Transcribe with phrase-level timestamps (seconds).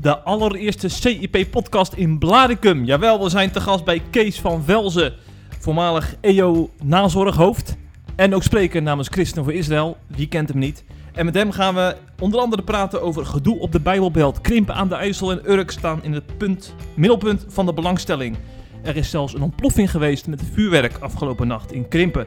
[0.00, 2.84] de allereerste CIP-podcast in Blaricum.
[2.84, 5.12] Jawel, we zijn te gast bij Kees van Velzen,
[5.58, 7.76] voormalig EO-nazorghoofd.
[8.16, 10.84] En ook spreker namens Christen voor Israël, wie kent hem niet.
[11.12, 14.40] En met hem gaan we onder andere praten over gedoe op de Bijbelbelt.
[14.40, 18.36] Krimpen aan de IJssel en Urk staan in het punt, middelpunt van de belangstelling.
[18.82, 22.26] Er is zelfs een ontploffing geweest met vuurwerk afgelopen nacht in Krimpen.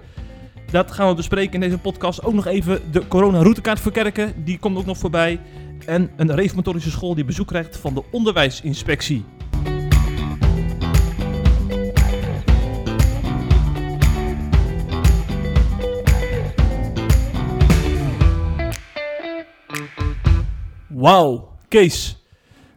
[0.74, 2.24] Dat gaan we bespreken in deze podcast.
[2.24, 5.40] Ook nog even de corona-routekaart voor kerken, die komt ook nog voorbij.
[5.86, 9.26] En een reformatorische school die bezoek krijgt van de onderwijsinspectie.
[20.88, 22.23] Wauw, Kees.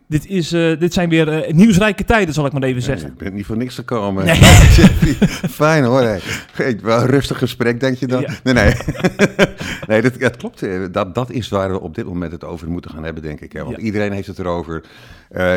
[0.09, 3.09] Dit, is, eh, dit zijn weer eh, nieuwsrijke tijden, zal ik maar even zeggen.
[3.09, 4.25] ik ben niet voor niks gekomen.
[4.25, 4.35] Nee.
[5.61, 6.01] Fijn hoor.
[6.53, 6.79] Hey.
[6.83, 8.21] Wel een rustig gesprek, denk je dan?
[8.21, 8.29] Ja.
[8.43, 8.73] Nee, nee.
[9.89, 10.63] nee dat, dat klopt.
[10.63, 13.41] eh, Dat, dat is waar we op dit moment het over moeten gaan hebben, denk
[13.41, 13.53] ik.
[13.53, 13.65] Hè?
[13.65, 13.83] Want Ja.
[13.83, 14.85] iedereen heeft het erover.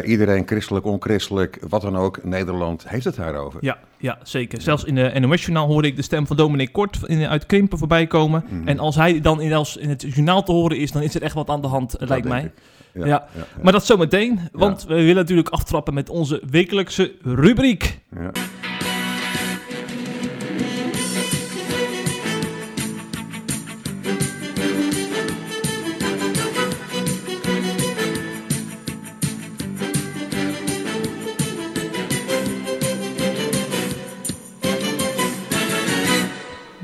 [0.05, 2.23] Iedereen, christelijk, onchristelijk, wat dan ook.
[2.23, 3.59] Nederland heeft het daarover.
[3.63, 4.61] Ja, ja, zeker.
[4.61, 8.07] Zelfs in de NOS-journaal hoorde ik de stem van Dominic Kort in, uit Krimpen voorbij
[8.07, 8.43] komen.
[8.49, 8.67] Mhm.
[8.67, 11.21] En als hij dan in, als in het journaal te horen is, dan is er
[11.21, 12.43] echt wat aan de hand, Dat lijkt mij.
[12.43, 12.52] ik.
[12.93, 13.05] Ja.
[13.05, 13.27] ja.
[13.61, 17.99] Maar dat zometeen, want we willen natuurlijk aftrappen met onze wekelijkse rubriek.
[18.15, 18.31] ja.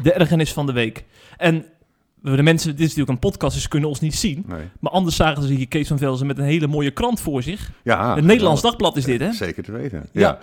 [0.03, 1.03] De ergernis van de week.
[1.37, 1.65] En
[2.25, 4.43] de mensen, dit is natuurlijk een podcast, dus kunnen ons niet zien.
[4.47, 4.63] Nee.
[4.79, 7.71] Maar anders zagen ze hier Kees van Velzen met een hele mooie krant voor zich.
[7.83, 8.71] Ja, het Nederlands wel.
[8.71, 9.31] Dagblad is dit, hè?
[9.31, 10.09] Zeker te weten.
[10.11, 10.21] Ja.
[10.21, 10.39] Ja.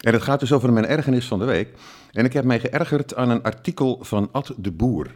[0.00, 1.68] En het gaat dus over mijn ergernis van de week.
[2.12, 5.06] En ik heb mij geërgerd aan een artikel van Ad de Boer.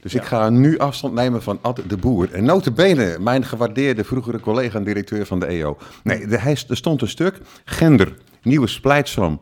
[0.00, 2.32] Dus ik ga nu afstand nemen van Ad de Boer.
[2.32, 5.78] En notabene, mijn gewaardeerde vroegere collega en directeur van de EO.
[6.02, 9.40] Nee, de, hij, er stond een stuk, gender, nieuwe splijtsom,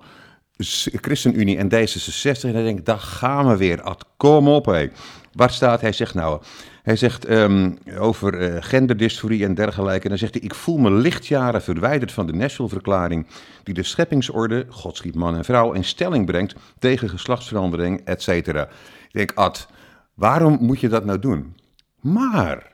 [0.58, 2.40] S- ChristenUnie en D66.
[2.42, 4.88] En dan denk ik, daar gaan we weer, Ad, kom op hé.
[5.34, 6.42] Waar staat, hij zegt nou...
[6.84, 10.02] Hij zegt ehm, over eh, genderdysforie en dergelijke.
[10.02, 13.26] En dan zegt hij: Ik voel me lichtjaren verwijderd van de Nashville-verklaring.
[13.62, 18.62] die de scheppingsorde, God schiep man en vrouw, in stelling brengt tegen geslachtsverandering, et cetera.
[18.62, 19.68] Ik denk, Ad,
[20.14, 21.56] waarom moet je dat nou doen?
[22.00, 22.72] Maar,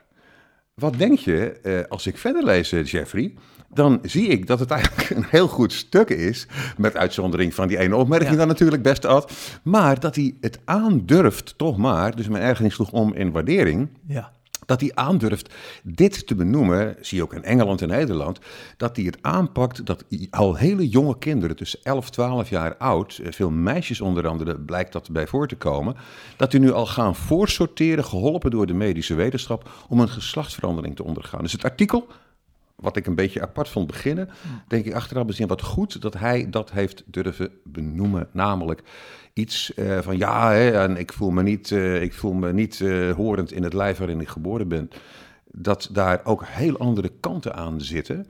[0.73, 3.33] wat denk je, eh, als ik verder lees, eh, Jeffrey,
[3.73, 7.77] dan zie ik dat het eigenlijk een heel goed stuk is, met uitzondering van die
[7.77, 8.37] ene opmerking Ja.
[8.37, 9.31] dan natuurlijk best Ad,
[9.63, 14.31] maar dat hij het aandurft, toch maar, dus mijn ergernis sloeg om in waardering, Ja.
[14.65, 18.39] dat hij aandurft dit te benoemen, zie je ook in Engeland en Nederland,
[18.77, 23.31] dat hij het aanpakt dat al hele jonge kinderen, tussen 11, 12 jaar oud, eh,
[23.31, 25.95] veel meisjes onder andere, blijkt dat bij voor te komen,
[26.37, 31.03] dat die nu al gaan voorsorteren, geholpen door de medische wetenschap, om een geslachtsverandering te
[31.03, 31.41] ondergaan.
[31.41, 32.07] Dus het artikel,
[32.81, 34.29] wat ik een beetje apart vond beginnen,
[34.67, 38.27] denk ik achteraf bezien wat goed dat hij dat heeft durven benoemen.
[38.31, 38.83] Namelijk
[39.33, 42.81] iets eh, van ja, hè, en ik voel me niet, eh, ik voel me niet
[42.81, 44.89] eh, horend in het lijf waarin ik geboren ben.
[45.51, 48.25] Dat daar ook heel andere kanten aan zitten.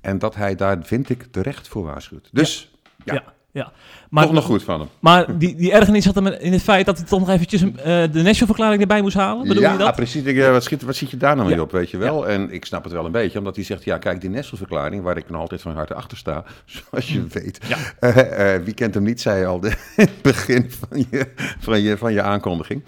[0.00, 2.28] En dat hij daar, vind ik, terecht voor waarschuwt.
[2.32, 3.33] Dus ja, Ja.
[3.54, 3.72] Ja.
[4.10, 4.88] Maar, toch nog goed van hem.
[5.00, 7.72] Maar die, die ergernis zat hem in het feit dat hij toch nog eventjes eh,
[7.84, 9.48] de National-verklaring erbij moest halen.
[9.48, 9.94] Bedoel ja, je dat?
[9.94, 10.22] precies.
[10.22, 11.62] Ik, eh, wat, schiet, wat zit je daar nou mee Ja.
[11.62, 12.28] op, weet je wel?
[12.28, 13.84] En ik snap het wel een beetje, omdat hij zegt...
[13.84, 16.44] ja, kijk, die Nesselverklaring, waar ik nog altijd van harte achter sta...
[16.64, 17.58] zoals je weet.
[17.68, 17.76] Ja.
[18.14, 21.26] Eh, wie kent hem niet, zei je al de, in het begin van je,
[21.58, 22.82] van je, van je aankondiging.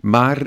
[0.00, 0.46] Maar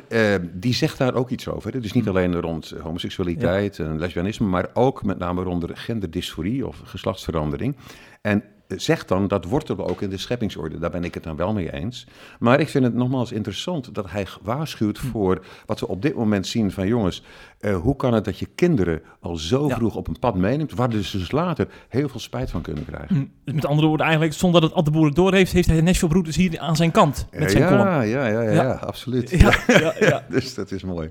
[0.52, 1.74] die zegt daar ook iets over.
[1.74, 1.80] hè.
[1.80, 4.48] Dus niet alleen rond homoseksualiteit en lesbianisme...
[4.48, 7.76] maar ook met name rond genderdysforie of geslachtsverandering.
[8.22, 10.80] En zegt dan, dat wortelen ook in de scheppingsorde.
[10.80, 12.08] Daar ben ik het dan wel mee eens.
[12.40, 15.08] Maar ik vind het nogmaals interessant dat hij waarschuwt Hm.
[15.08, 17.24] voor wat we op dit moment zien van jongens,
[17.60, 19.76] eh, hoe kan het dat je kinderen al zo Ja.
[19.76, 23.16] vroeg op een pad meeneemt, waar ze dus later heel veel spijt van kunnen krijgen.
[23.16, 25.68] Hm, Dus met andere woorden, eigenlijk zonder dat Ad de Boer het door heeft, heeft
[25.68, 28.72] hij Nashville Broeders hier aan zijn kant met zijn ja, ja, ja, ja, Ja.
[28.74, 29.30] absoluut.
[29.30, 30.24] Ja.
[30.30, 31.10] Dus dat is mooi.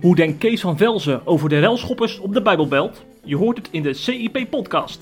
[0.00, 3.04] Hoe denkt Kees van Velzen over de relschoppers op de Bijbelbelt?
[3.24, 5.00] Je hoort het in de CIP-podcast.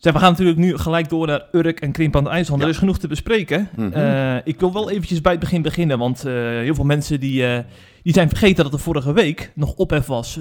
[0.00, 2.56] Zeg, we gaan natuurlijk nu gelijk door naar Urk en Krimp aan de IJssel.
[2.56, 2.62] Ja.
[2.62, 3.68] Er is genoeg te bespreken.
[3.76, 3.92] Mhm.
[3.92, 7.46] Eh, ik wil wel eventjes bij het begin beginnen, want eh, heel veel mensen die,
[7.46, 7.64] eh,
[8.02, 10.38] die zijn vergeten dat er vorige week nog ophef was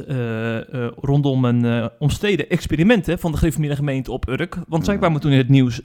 [0.95, 4.57] rondom een omstreden experiment hè, van de gereformeerde gemeente op Urk.
[4.67, 5.81] Want zij kwamen toen in het nieuws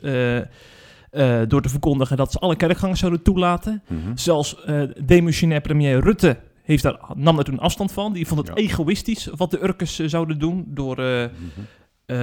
[1.49, 3.83] door te verkondigen dat ze alle kerkgangers zouden toelaten.
[3.89, 3.99] Mhm.
[4.15, 4.57] Zelfs
[5.05, 8.13] demissionair premier Rutte heeft daar, nam daar toen afstand van.
[8.13, 8.65] Die vond het Ja.
[8.65, 10.97] egoïstisch wat de Urkers zouden doen door...
[10.97, 11.31] Mhm.
[12.07, 12.17] Eh,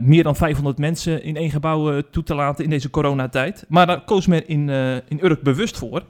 [0.00, 3.64] meer dan 500 mensen in één gebouw eh, toe te laten in deze coronatijd.
[3.68, 6.04] Maar daar koos men in, uh, in Urk bewust voor.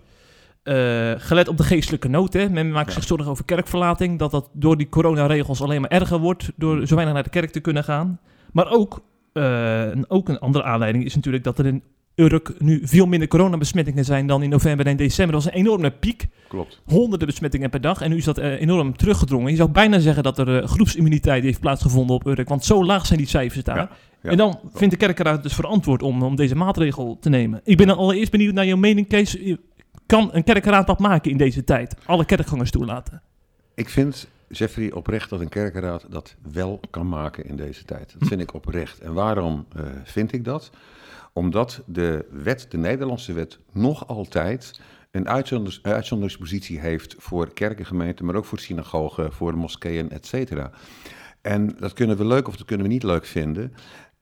[1.17, 2.33] gelet op de geestelijke nood.
[2.33, 2.49] Hè.
[2.49, 4.19] Men maakt zich zorgen over kerkverlating.
[4.19, 6.53] Dat dat door die coronaregels alleen maar erger wordt.
[6.57, 8.21] Door zo weinig naar de kerk te kunnen gaan.
[8.53, 9.01] Maar ook,
[10.09, 11.83] ook een andere aanleiding is natuurlijk dat er in
[12.15, 15.35] Urk nu veel minder coronabesmettingen zijn dan in november en december.
[15.35, 16.29] Dat was een enorme piek.
[16.49, 16.81] Klopt.
[16.85, 18.01] Honderden besmettingen per dag.
[18.01, 19.51] En nu is dat uh, enorm teruggedrongen.
[19.51, 22.49] Je zou bijna zeggen dat er uh, groepsimmuniteit heeft plaatsgevonden op Urk.
[22.49, 23.77] Want zo laag zijn die cijfers daar.
[23.77, 23.91] Ja,
[24.23, 24.31] ja.
[24.31, 27.61] En dan vindt de kerkraad dus verantwoord om, om deze maatregel te nemen.
[27.65, 29.39] Ik ben dan allereerst benieuwd naar jouw mening, Kees.
[30.07, 31.97] Kan een kerkraad dat maken in deze tijd?
[32.05, 33.23] Alle kerkgangers toelaten?
[33.75, 38.15] Ik vind, Jeffrey, oprecht dat een kerkraad dat wel kan maken in deze tijd.
[38.19, 38.99] Dat vind ik oprecht.
[38.99, 40.71] En waarom uh, vind ik dat?
[41.33, 44.81] Omdat de wet, de Nederlandse wet, nog altijd
[45.11, 45.29] een
[45.83, 50.71] uitzonderingspositie heeft voor kerken, gemeenten, maar ook voor synagogen, voor moskeeën, et cetera.
[51.41, 53.73] En dat kunnen we leuk of dat kunnen we niet leuk vinden.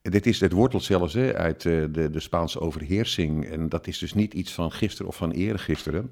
[0.02, 3.46] Dit is, het wortelt zelfs hè, uit de, eh, de, de Spaanse overheersing.
[3.46, 6.10] En dat is dus niet iets van gisteren of van eergisteren.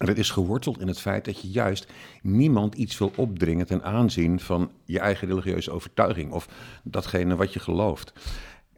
[0.00, 1.86] En het is geworteld in het feit dat je juist
[2.22, 6.48] niemand iets wil opdringen ten aanzien van je eigen religieuze overtuiging of
[6.82, 8.12] datgene wat je gelooft.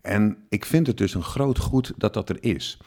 [0.03, 2.79] En ik vind het dus een groot goed dat dat er is.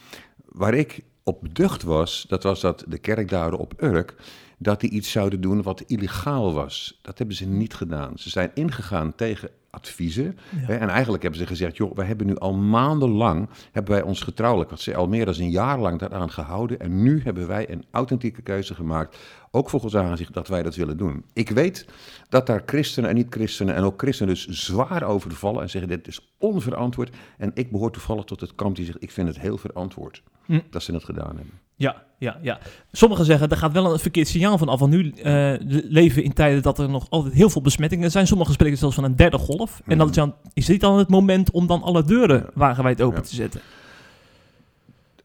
[0.45, 4.15] Waar ik op beducht was, dat was dat de kerkdaden op Urk,
[4.57, 6.99] dat die iets zouden doen wat illegaal was.
[7.01, 8.17] Dat hebben ze niet gedaan.
[8.17, 10.37] Ze zijn ingegaan tegen adviezen.
[10.67, 14.69] En eigenlijk hebben ze gezegd, joh, wij hebben nu al maandenlang, hebben wij ons getrouwelijk,
[14.69, 16.79] wat ze al meer dan een jaar lang daaraan gehouden.
[16.79, 19.17] En nu hebben wij een authentieke keuze gemaakt,
[19.51, 21.25] ook volgens aanzicht dat wij dat willen doen.
[21.33, 21.85] Ik weet
[22.29, 26.07] dat daar christenen en niet-christenen en ook christenen dus zwaar over vallen en zeggen, dit
[26.07, 27.15] is onverantwoord.
[27.37, 30.59] En ik behoor toevallig tot het kamp die zegt, ik vind het heel verantwoord hm.
[30.69, 31.64] dat ze het gedaan hebben.
[31.75, 32.59] Ja, ja, ja.
[32.91, 34.79] Sommigen zeggen, er gaat wel een verkeerd signaal van af.
[34.79, 35.53] Want nu uh,
[35.89, 38.27] leven in tijden dat er nog altijd heel veel besmettingen zijn.
[38.27, 39.81] Sommigen spreken zelfs van een derde golf.
[39.85, 43.23] En dan is, dan, is dit dan het moment om dan alle deuren wagenwijd open
[43.23, 43.61] te zetten?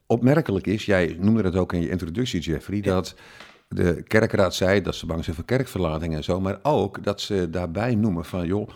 [0.07, 3.15] Opmerkelijk is, jij noemde het ook in je introductie, Jeffrey, dat
[3.69, 6.41] de kerkraad zei dat ze bang zijn voor kerkverlating en zo.
[6.41, 8.69] Maar ook dat ze daarbij noemen van, joh,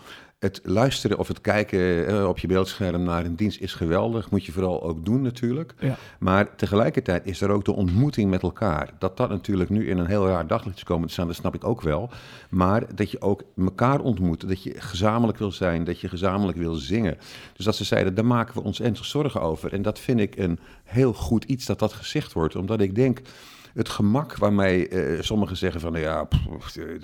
[0.45, 4.29] het luisteren of het kijken eh, op je beeldscherm naar een dienst is geweldig.
[4.29, 5.73] Moet je vooral ook doen natuurlijk.
[5.79, 5.97] Ja.
[6.19, 8.89] Maar tegelijkertijd is er ook de ontmoeting met elkaar.
[8.99, 11.55] Dat dat natuurlijk nu in een heel raar daglicht is komen te staan, dat snap
[11.55, 12.09] ik ook wel.
[12.49, 14.47] Maar dat je ook elkaar ontmoet.
[14.47, 15.83] Dat je gezamenlijk wil zijn.
[15.83, 17.17] Dat je gezamenlijk wil zingen.
[17.53, 19.73] Dus dat ze zeiden, daar maken we ons ernstig zorgen over.
[19.73, 22.55] En dat vind ik een heel goed iets dat dat gezegd wordt.
[22.55, 23.21] Omdat ik denk
[23.75, 26.27] het gemak waarmee uh, sommigen zeggen van, ja,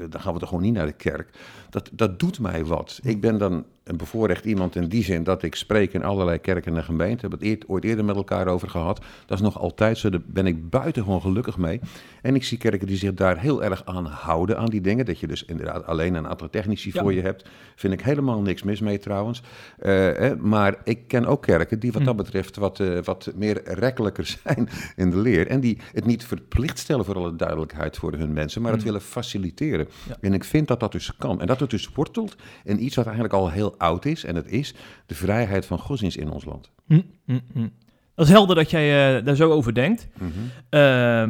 [0.10, 1.30] dan gaan we toch gewoon niet naar de kerk.
[1.70, 3.00] Dat, dat doet mij wat.
[3.04, 6.76] Ik ben dan een bevoorrecht iemand in die zin dat ik spreek in allerlei kerken
[6.76, 7.30] en gemeenten.
[7.30, 9.02] Heb het ooit eerder met elkaar over gehad.
[9.26, 10.10] Dat is nog altijd zo.
[10.10, 11.80] Daar ben ik buitengewoon gelukkig mee.
[12.22, 15.06] En ik zie kerken die zich daar heel erg aan houden, aan die dingen.
[15.06, 17.50] Dat je dus inderdaad alleen een aantal technici voor je hebt.
[17.76, 19.42] Vind ik helemaal niks mis mee trouwens.
[19.82, 22.24] Uh, maar ik ken ook kerken die wat dat hm.
[22.24, 25.48] betreft wat, uh, wat meer rekkelijker zijn in de leer.
[25.48, 28.86] En die het niet verplicht stellen voor alle duidelijkheid voor hun mensen, maar het hm.
[28.86, 29.88] willen faciliteren.
[30.22, 31.42] En ik vind dat dat dus kan.
[31.42, 34.24] En dat het dus wortelt in iets wat eigenlijk al heel oud is.
[34.24, 34.74] En het is
[35.06, 36.72] de vrijheid van godsdienst in ons land.
[36.88, 37.68] Hm, hm, hm.
[38.16, 40.08] Dat is helder dat jij uh, daar zo over denkt.
[40.18, 40.30] Mhm.
[40.70, 41.28] Eh,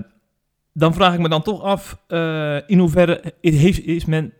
[0.73, 4.33] dan vraag ik me dan toch af, uh, in hoeverre heeft, is men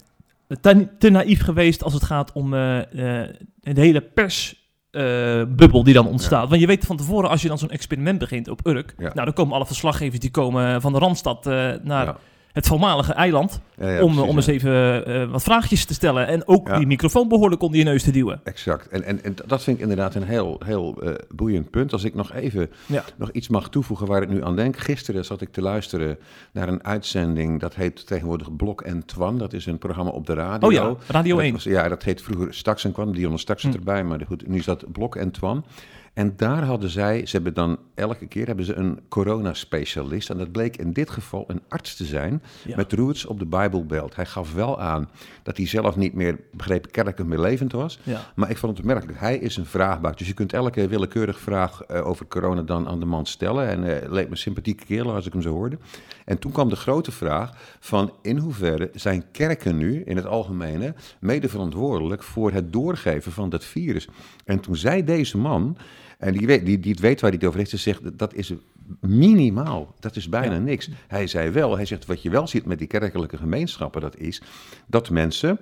[0.62, 6.50] te, te, naïef geweest als het gaat om de hele persbubbel die dan ontstaat.
[6.50, 9.34] Want je weet van tevoren, als je dan zo'n experiment begint op Urk, nou dan
[9.34, 11.46] komen alle verslaggevers die komen van de Randstad
[11.84, 12.16] naar
[12.54, 13.62] het voormalige eiland.
[14.02, 16.28] om, om eens even uh, wat vraagjes te stellen.
[16.28, 18.42] En ook die microfoon behoorlijk onder je neus te duwen.
[18.44, 18.88] Exact.
[18.88, 21.94] En, en, en dat vind ik inderdaad een heel, heel uh, boeiend punt.
[21.94, 22.70] Als ik nog even
[23.18, 24.78] nog iets mag toevoegen waar ik nu aan denk.
[24.78, 26.18] Gisteren zat ik te luisteren
[26.52, 27.60] naar een uitzending.
[27.60, 29.38] Dat heet tegenwoordig Blok en Twan.
[29.38, 30.68] Dat is een programma op de radio.
[30.68, 31.58] Oh ja, Radio 1.
[31.64, 33.12] ja, dat heet vroeger Staks en Kwan.
[33.12, 33.78] Dionne Staks zit hm.
[33.78, 34.04] erbij.
[34.04, 35.66] Maar goed, nu is dat Blok en Twan.
[36.14, 40.30] En daar hadden zij, ze hebben dan elke keer hebben ze een coronaspecialist.
[40.30, 42.44] En dat bleek in dit geval een arts te zijn
[42.76, 44.16] met roots op de Bijbelbelt.
[44.16, 45.10] Hij gaf wel aan
[45.44, 48.00] dat hij zelf niet meer, begreep kerkelijk meer levend was.
[48.36, 49.20] Maar ik vond het opmerkelijk.
[49.20, 50.18] Hij is een vraagbaak.
[50.18, 53.68] Dus je kunt elke willekeurige vraag uh, over corona dan aan de man stellen.
[53.68, 55.78] En uh, leek me sympathieke kerel als ik hem zo hoorde.
[56.26, 60.94] En toen kwam de grote vraag van in hoeverre zijn kerken nu in het algemene
[61.20, 64.08] mede verantwoordelijk voor het doorgeven van dat virus.
[64.46, 65.78] En toen zei deze man,
[66.22, 68.34] en die, weet, die, die het weet waar hij het over heeft, ze zegt dat
[68.34, 68.54] is
[69.00, 70.90] minimaal, dat is bijna niks.
[71.08, 74.42] Hij zei wel, hij zegt wat je wel ziet met die kerkelijke gemeenschappen, dat is
[74.88, 75.60] dat mensen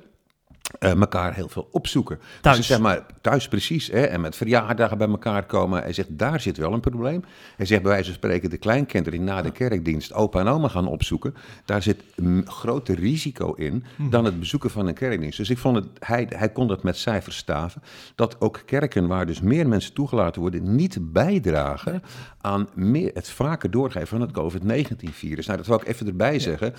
[0.80, 2.20] uh, elkaar heel veel opzoeken.
[2.42, 2.58] Thuis.
[2.58, 3.88] Dus zeg maar, thuis precies.
[3.88, 5.82] Hè, en met verjaardagen bij elkaar komen.
[5.82, 7.24] Hij zegt, daar zit wel een probleem.
[7.56, 10.68] Hij zegt bij wijze van spreken, de kleinkinderen die na de kerkdienst opa en oma
[10.68, 11.34] gaan opzoeken.
[11.66, 14.10] Daar zit een groter risico in Mhm.
[14.10, 15.38] dan het bezoeken van een kerkdienst.
[15.38, 17.82] Dus ik vond het, hij, hij kon dat met cijfers staven.
[18.16, 22.02] Dat ook kerken waar dus meer mensen toegelaten worden, niet bijdragen
[22.42, 25.46] aan meer, het vaker doorgeven van het COVID-19-virus.
[25.46, 26.74] Nou, dat wil ik even erbij zeggen.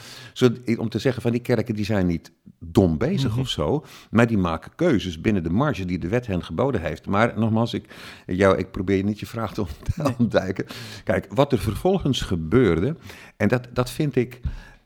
[0.79, 3.41] Om te zeggen van die kerken die zijn niet dom bezig Mhm.
[3.41, 3.80] of zo.
[4.11, 7.07] Maar die maken keuzes binnen de marge die de wet hen geboden heeft.
[7.07, 7.85] Maar nogmaals, ik,
[8.27, 10.67] jou, ik probeer niet je vraag te ont- ontduiken.
[11.05, 12.97] Kijk, wat er vervolgens gebeurde,
[13.37, 14.41] en dat, dat vind ik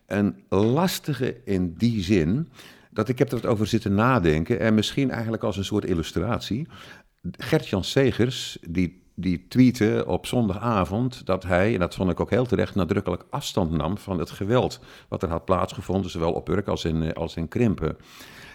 [0.07, 2.49] een lastige in die zin,
[2.91, 6.67] dat ik heb er wat over zitten nadenken en misschien eigenlijk als een soort illustratie.
[7.31, 12.47] Gert-Jan Segers, die, die tweette op zondagavond dat hij, en dat vond ik ook heel
[12.47, 16.85] terecht, nadrukkelijk afstand nam van het geweld wat er had plaatsgevonden, zowel op Urk als
[16.85, 17.97] in, eh, als in Krimpen.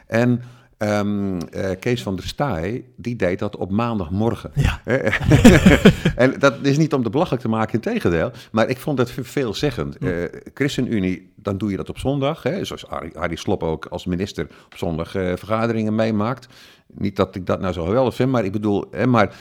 [0.09, 0.41] En
[0.77, 4.51] ehm, eh, Kees van der Staaij, die deed dat op maandagmorgen.
[4.55, 4.81] Ja.
[6.15, 8.31] en dat is niet om de belachelijk te maken, in tegendeel.
[8.51, 9.97] Maar ik vond het veelzeggend.
[9.97, 10.11] Eh
[10.53, 12.43] ChristenUnie, dan doe je dat op zondag.
[12.43, 16.47] Hè, zoals Harry, Harry Slop ook als minister op zondag eh, vergaderingen meemaakt.
[16.87, 18.85] Niet dat ik dat nou zo geweldig vind, maar ik bedoel...
[18.91, 19.35] Hè, maar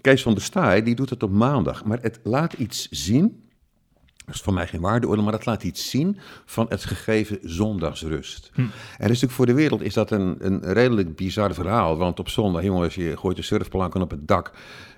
[0.00, 1.84] Kees van der Staaij, die doet het op maandag.
[1.84, 3.42] Maar het laat iets zien...
[4.24, 8.50] Dat is voor mij geen waardeoordeel, maar dat laat iets zien van het gegeven zondagsrust.
[8.54, 11.96] En natuurlijk voor de wereld is dat een, een redelijk bizar verhaal.
[11.96, 14.52] Want op zondag, jongens, je gooit de surfplanken op het dak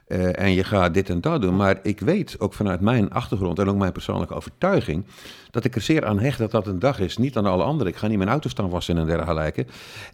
[0.06, 1.56] eh, en je gaat dit en dat doen.
[1.56, 5.04] Maar ik weet ook vanuit mijn achtergrond en ook mijn persoonlijke overtuiging...
[5.50, 7.92] dat ik er zeer aan hecht dat dat een dag is, niet aan alle anderen.
[7.92, 9.66] Ik ga niet mijn auto staan wassen en dergelijke.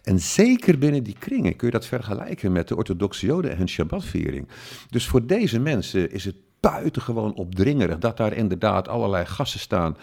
[0.03, 3.69] En zeker binnen die kringen kun je dat vergelijken met de orthodoxe joden en hun
[3.69, 4.47] Shabbatviering.
[4.89, 9.97] Dus voor deze mensen is het buitengewoon opdringerig dat daar inderdaad allerlei gassen staan.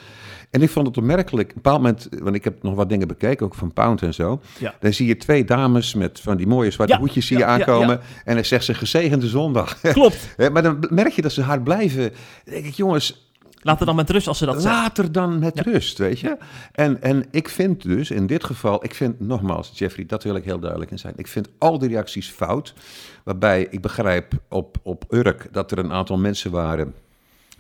[0.51, 3.09] En ik vond het opmerkelijk, op een bepaald moment, want ik heb nog wat dingen
[3.09, 4.41] bekeken, ook van Pound en zo.
[4.59, 4.75] Ja.
[4.81, 7.49] Dan zie je twee dames met van die mooie zwarte Ja, hoedjes zie je ja,
[7.49, 8.01] aankomen.
[8.25, 9.81] En dan zegt ze gezegende zondag.
[9.81, 10.35] Klopt.
[10.53, 12.03] Maar dan merk je dat ze hard blijven.
[12.45, 13.28] Dan denk ik, jongens,
[13.63, 14.81] Laat er dan met rust als ze dat zeggen.
[14.81, 16.37] later dan met rust, weet je.
[16.73, 20.45] En, en ik vind dus in dit geval, ik vind nogmaals, Jeffrey, dat wil ik
[20.45, 21.15] heel duidelijk in zijn.
[21.17, 22.75] Ik vind al die reacties fout.
[23.25, 26.95] Waarbij ik begrijp op, op Urk dat er een aantal mensen waren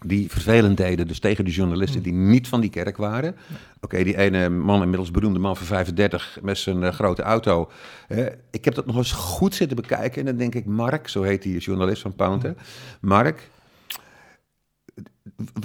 [0.02, 3.36] die vervelend deden, dus tegen de journalisten die niet van die kerk waren.
[3.80, 7.70] Oké, die ene man, inmiddels beroemde man van 35 met zijn eh, grote auto.
[8.08, 11.22] Eh, ik heb dat nog eens goed zitten bekijken en dan denk ik, Mark, zo
[11.22, 12.52] heet die journalist van Pound, hè.
[13.00, 13.50] Mark,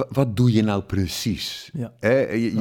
[0.10, 1.70] wat doe je nou precies?
[1.74, 1.94] Ja.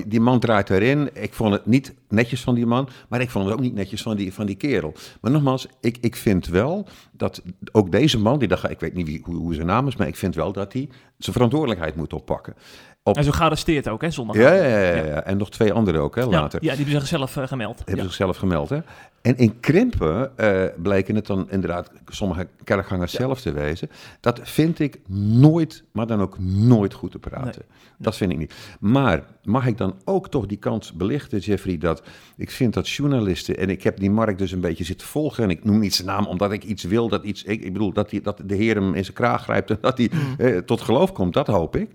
[0.07, 1.11] Die man draait erin.
[1.13, 4.03] Ik vond het niet netjes van die man, maar ik vond het ook niet netjes
[4.03, 4.95] van die, van die kerel.
[5.21, 9.07] Maar nogmaals, ik, ik vind wel dat ook deze man, die dacht, ik weet niet
[9.07, 10.89] wie, hoe, hoe zijn naam is, maar ik vind wel dat hij
[11.19, 12.55] zijn verantwoordelijkheid moet oppakken.
[13.05, 14.37] Op, is ook gearresteerd ook, hè, zondag.
[14.37, 16.65] ja, ja, ja, ja, en nog twee anderen ook, hè, Ja, later.
[16.65, 17.83] ja, die hebben zichzelf eh, gemeld.
[17.85, 18.79] Hebben zichzelf gemeld, hè?
[19.23, 23.91] En in Krimpen eh, bleken het dan inderdaad sommige kerkgangers zelf te wezen.
[24.21, 27.63] Dat vind ik nooit, maar dan ook nooit goed te praten.
[27.99, 28.55] Dat vind ik niet.
[28.81, 32.03] Maar mag ik dan ook toch die kant belichten, Jeffrey, dat
[32.37, 35.51] ik vind dat journalisten, en ik heb die markt dus een beetje zitten volgen, en
[35.51, 38.11] ik noem niet zijn naam omdat ik iets wil, dat iets, ik, ik bedoel dat,
[38.11, 41.13] die, dat de Heer hem in zijn kraag grijpt en dat hij eh, tot geloof
[41.13, 41.91] komt, dat hoop ik.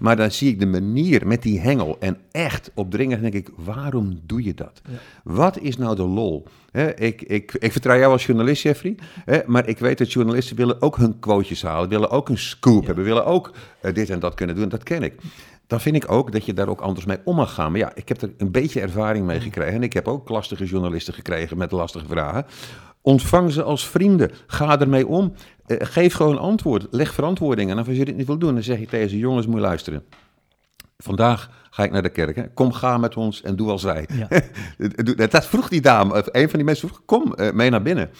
[0.00, 4.20] Maar dan zie ik de manier met die hengel en echt opdringen, denk ik, waarom
[4.22, 4.80] doe je dat?
[5.24, 6.46] Wat is nou de lol?
[6.94, 8.94] Ik, ik, ik vertrouw jou als journalist, Jeffrey.
[9.46, 11.88] Maar ik weet dat journalisten willen ook hun quotejes halen.
[11.88, 13.04] Willen ook een scoop hebben.
[13.04, 14.68] Willen ook eh, dit en dat kunnen doen.
[14.68, 15.14] Dat ken ik.
[15.66, 17.70] Dan vind ik ook dat je daar ook anders mee om mag gaan.
[17.70, 19.74] Maar ja, ik heb er een beetje ervaring mee gekregen.
[19.74, 22.46] En ik heb ook lastige journalisten gekregen met lastige vragen.
[23.02, 24.30] Ontvang ze als vrienden.
[24.46, 25.32] Ga ermee om.
[25.66, 26.86] Eh, geef gewoon antwoord.
[26.90, 27.70] Leg verantwoording.
[27.70, 29.60] En als je dit niet wil doen, dan zeg je tegen ze: jongens, moet je
[29.60, 30.04] luisteren.
[30.98, 32.36] Vandaag ga ik naar de kerk.
[32.36, 32.48] Hè.
[32.48, 34.08] Kom, ga met ons en doe als wij.
[34.12, 34.28] Ja.
[35.26, 36.14] Dat vroeg die dame.
[36.14, 38.10] of Een van die mensen vroeg, kom eh, mee naar binnen.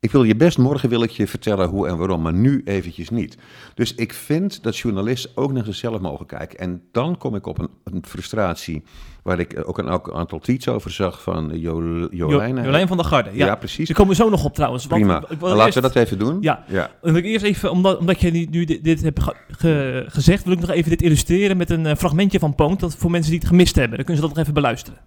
[0.00, 3.08] Ik wil je best, morgen wil ik je vertellen hoe en waarom, maar nu eventjes
[3.10, 3.36] niet.
[3.74, 6.58] Dus ik vind dat journalisten ook naar zichzelf mogen kijken.
[6.58, 8.82] En dan kom ik op een, een frustratie,
[9.22, 12.08] waar ik eh, ook een, ook een aantal tweets over zag van eh, Jo- Jo-
[12.10, 12.62] Jolijn.
[12.64, 13.30] Jolijn van der Garde.
[13.32, 13.86] Ja, Ja, precies.
[13.88, 14.86] Daar komen we zo nog op trouwens.
[14.86, 15.16] want Prima.
[15.18, 16.38] ik wil Dan laten eerst- we dat even doen.
[16.40, 16.64] Ja.
[16.68, 16.90] ja.
[17.02, 20.52] Wil ik eerst even, omdat, omdat je nu, dit, dit hebt ge- ge- gezegd, wil
[20.52, 22.80] ik nog even dit illustreren met een eh, fragmentje van Poont.
[22.80, 23.96] Dat voor mensen die het gemist hebben.
[23.96, 24.98] Dan kunnen ze dat nog even beluisteren.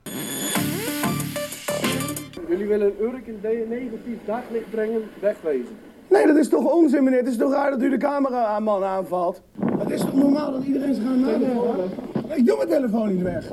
[2.73, 5.77] Willen Urk in de- negatief daglicht brengen, wegwezen.
[6.07, 7.19] Nee, dat is toch onzin, meneer.
[7.19, 9.41] Het is toch raar dat u de cameraman aanvalt?
[9.77, 11.89] Het is toch normaal dat iedereen zich aan nadenken?
[12.35, 13.51] Ik doe mijn telefoon niet weg.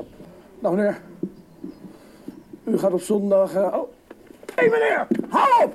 [0.59, 1.01] Nou meneer,
[2.65, 3.55] u gaat op zondag...
[3.55, 3.83] eh, oh, Hé,
[4.55, 5.07] hey, meneer!
[5.29, 5.75] Hou op!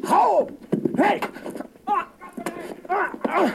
[0.00, 0.50] Hou op!
[0.94, 1.18] Hé!
[3.22, 3.52] Hey.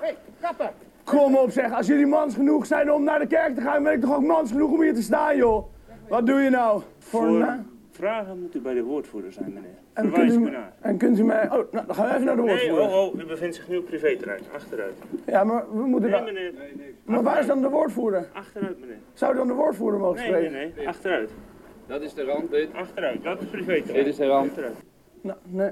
[0.00, 0.70] hey, kappen!
[1.04, 1.72] Kom op, zeg.
[1.72, 4.24] Als jullie mans genoeg zijn om naar de kerk te gaan, ben ik toch ook
[4.24, 5.64] mans genoeg om hier te staan, joh?
[6.08, 6.82] Wat doe je nou?
[6.98, 7.64] Voor, Voor- na-
[7.96, 9.70] Vragen moet u bij de woordvoerder zijn, meneer.
[9.92, 10.72] En Verwijs u, u naar.
[10.80, 11.44] en kunt u mij...
[11.44, 12.96] Oh, nou, dan gaan we even naar de Nee, woordvoerder.
[12.98, 14.40] oh, oh, u bevindt zich nu op privéterrein.
[14.54, 14.94] Achteruit.
[15.26, 16.10] Ja, maar we moeten...
[16.10, 16.52] Nee, dan- meneer.
[17.04, 18.28] maar waar is dan de woordvoerder?
[18.32, 18.96] Achteruit, meneer.
[19.12, 20.72] Zou dan de woordvoerder mogen Nee, nee, spreken?
[20.76, 20.88] nee.
[20.88, 21.30] Achteruit.
[21.86, 22.68] Dat is de rand, dit.
[22.74, 23.22] Achteruit.
[23.22, 24.04] Dat is privéterrein.
[24.04, 24.48] Dit is de rand.
[24.48, 24.74] Achteruit.
[25.20, 25.70] Nou, nee.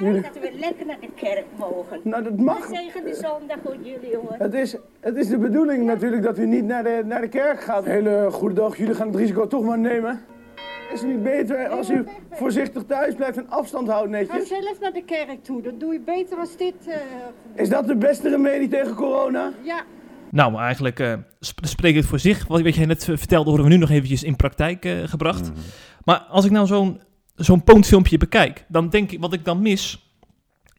[0.00, 2.00] Nou, dat we lekker naar de kerk mogen.
[2.02, 2.66] Nou, dat mag.
[2.68, 4.34] Tegen de zondag voor jullie, jongen.
[4.38, 7.60] Het is, het is de bedoeling natuurlijk dat u niet naar de, naar de kerk
[7.60, 7.84] gaat.
[7.84, 10.20] Hele goede dag, jullie gaan het risico toch maar nemen.
[10.92, 14.48] Is het niet beter als u voorzichtig thuis blijft en afstand houdt Ga netjes?
[14.48, 16.74] zelf naar de kerk toe, dat doe je beter als dit.
[16.86, 16.96] eh,
[17.62, 19.52] Is dat de beste remedie tegen corona?
[19.62, 19.82] ja,
[20.30, 22.46] Nou, maar eigenlijk eh, sp- spreekt het voor zich.
[22.46, 25.50] Wat, wat jij net eh, vertelde, horen we nu nog eventjes in praktijk eh, gebracht.
[26.04, 27.00] Maar als ik nou zo'n
[27.34, 30.10] zo'n poonfilmpje bekijk, dan denk ik, wat ik dan mis,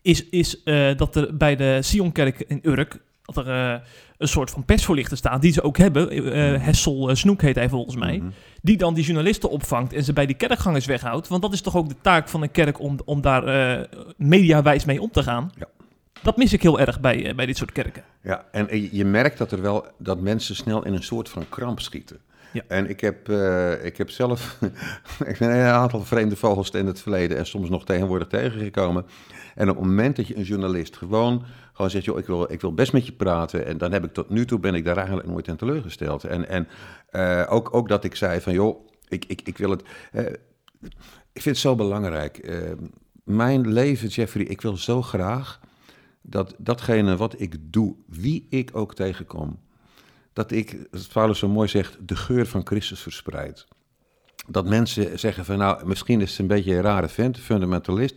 [0.02, 2.98] is, is eh, dat er bij de Sionkerk in Urk,
[3.36, 3.80] dat er eh,
[4.18, 6.10] een soort van persvoorlichter staat, die ze ook hebben.
[6.10, 8.18] eh, Hessel eh, Snoek heet hij volgens mij.
[8.18, 8.28] Mhm.
[8.62, 11.28] Die dan die journalisten opvangt en ze bij die kerkgangers weghoudt.
[11.28, 15.02] Want dat is toch ook de taak van een kerk om, om daar mediawijs mee
[15.02, 15.52] om te gaan.
[15.58, 15.66] Ja.
[16.22, 18.04] Dat mis ik heel erg bij, bij dit soort kerken.
[18.22, 21.80] Ja, en je- merkt dat er wel dat mensen snel in een soort van kramp
[21.80, 22.18] schieten.
[22.54, 22.62] Ja.
[22.68, 23.30] En ik heb,
[23.84, 24.58] ik heb zelf
[25.32, 29.06] ik ben een aantal vreemde vogels in het verleden en soms nog tegenwoordig tegengekomen.
[29.56, 31.44] En op het moment dat je een journalist gewoon,
[31.78, 33.66] gewoon zegt, joh, ik wil, ik wil best met je praten.
[33.66, 36.24] En dan heb ik tot nu toe ben ik daar eigenlijk nooit aan teleurgesteld.
[36.24, 36.68] En, en
[37.10, 39.84] eh, ook, ook dat ik zei van, joh, ik, ik, ik wil het.
[40.12, 40.26] eh,
[41.34, 42.38] ik vind het zo belangrijk.
[42.38, 42.72] Eh,
[43.24, 45.60] mijn leven, Jeffrey, ik wil zo graag
[46.22, 49.60] dat datgene wat ik doe, wie ik ook tegenkom,
[50.34, 53.68] dat ik, als Paulus zo mooi zegt, de geur van Christus verspreid.
[54.48, 58.16] Dat mensen zeggen van nou, misschien is het een beetje een rare vent, fundamentalist,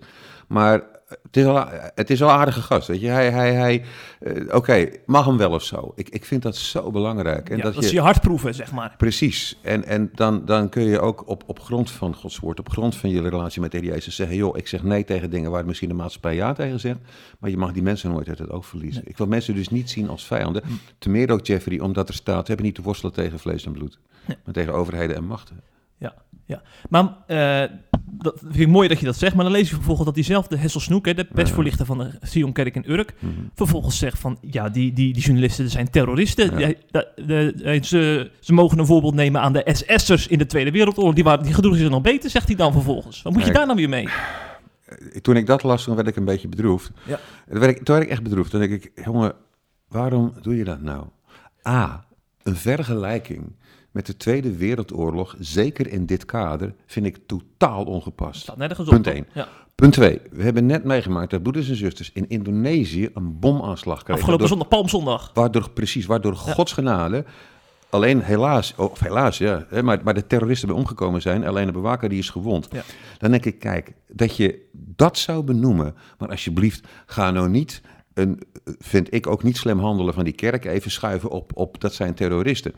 [0.49, 0.90] maar
[1.23, 3.09] het is al, het is al aardige gast, weet je.
[3.09, 3.85] Hij, hij, hij,
[4.21, 5.93] eh, oké, mag hem wel of zo.
[5.95, 7.51] Ik, ik vind dat zo belangrijk.
[7.51, 8.95] En Ja, dat, dat is je, je hart proeven, zeg maar.
[8.97, 9.59] Precies.
[9.63, 12.97] En, en dan, dan kun je ook op, op grond van Gods woord, op grond
[12.97, 14.37] van je relatie met de Jezus zeggen...
[14.37, 16.99] joh, ik zeg nee tegen dingen waar misschien de maatschappij ja tegen zegt...
[17.39, 19.03] maar je mag die mensen nooit uit het oog verliezen.
[19.05, 20.63] Ik wil mensen dus niet zien als vijanden.
[20.99, 22.41] Te meer ook, Jeffrey, omdat er staat...
[22.41, 25.61] we hebben niet te worstelen tegen vlees en bloed, maar tegen overheden en machten.
[26.01, 26.15] Ja,
[26.47, 26.63] ja.
[26.89, 27.71] Maar eh,
[28.11, 29.35] dat vind ik mooi dat je dat zegt.
[29.35, 32.75] Maar dan lees je vervolgens dat diezelfde Hessel Snoek, hè, de persvoorlichter van de Sionkerk
[32.75, 33.33] in Urk, Mhm.
[33.55, 36.59] vervolgens zegt van, ja, die, die, die journalisten zijn terroristen.
[36.59, 36.73] Ja.
[36.91, 41.15] De- de- ze, ze mogen een voorbeeld nemen aan de SS'ers in de Tweede Wereldoorlog.
[41.15, 43.23] Die, waren, die gedroegen zich nog beter, zegt hij dan vervolgens.
[43.23, 44.09] Wat moet je daar nou weer mee?
[45.23, 46.91] Toen ik dat las, toen werd ik een beetje bedroefd.
[47.07, 47.19] Ja.
[47.51, 48.51] Toen, werd ik, toen werd ik echt bedroefd.
[48.51, 49.33] Toen denk ik, jongen,
[49.89, 51.05] waarom doe je dat nou?
[51.69, 52.05] A,
[52.43, 53.53] een vergelijking
[53.91, 58.41] met de Tweede Wereldoorlog, zeker in dit kader, vind ik totaal ongepast.
[58.41, 58.93] Staat nergens op.
[58.93, 59.15] Punt toch?
[59.15, 59.27] één.
[59.35, 59.49] Ja.
[59.75, 60.21] Punt 2.
[60.31, 64.23] We hebben net meegemaakt dat broeders en zusters in Indonesië een bomaanslag kregen.
[64.23, 65.31] Afgelopen zondag, Palmzondag.
[65.35, 67.25] waardoor, precies, waardoor Gods genade,
[67.91, 72.09] alleen helaas, of helaas ja, maar, maar de terroristen bij omgekomen zijn, alleen de bewaker
[72.09, 72.69] die is gewond.
[72.71, 72.83] Ja.
[73.19, 77.83] Dan denk ik, kijk, dat je dat zou benoemen, maar alsjeblieft, ga nou niet,
[78.15, 78.43] een,
[78.79, 82.15] vind ik ook niet slim handelen van die kerk, even schuiven op, op dat zijn
[82.15, 82.75] terroristen.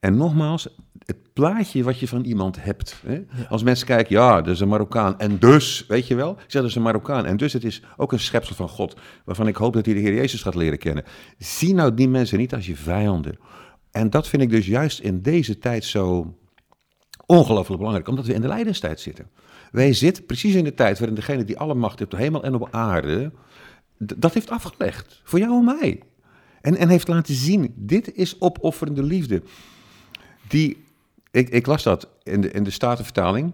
[0.00, 0.68] En nogmaals,
[1.04, 3.02] het plaatje wat je van iemand hebt.
[3.06, 3.22] Hè?
[3.48, 5.18] Als mensen kijken, ja, dat is een Marokkaan.
[5.18, 6.30] En dus, weet je wel?
[6.30, 7.26] Ik zeg, dat is een Marokkaan.
[7.26, 8.96] En dus, het is ook een schepsel van God.
[9.24, 11.04] Waarvan ik hoop dat hij de Heer Jezus gaat leren kennen.
[11.38, 13.38] Zie nou die mensen niet als je vijanden.
[13.90, 16.36] En dat vind ik dus juist in deze tijd zo
[17.26, 18.08] ongelooflijk belangrijk.
[18.08, 19.30] Omdat we in de lijdenstijd zitten.
[19.70, 22.44] Wij zitten precies in de tijd waarin degene die alle macht heeft op de hemel
[22.44, 23.32] en op aarde...
[23.98, 25.20] dat heeft afgelegd.
[25.24, 26.02] Voor jou en mij.
[26.60, 29.42] En, en heeft laten zien, dit is opofferende liefde.
[30.50, 30.84] Die,
[31.30, 33.52] ik, ik las dat in de, in de Statenvertaling.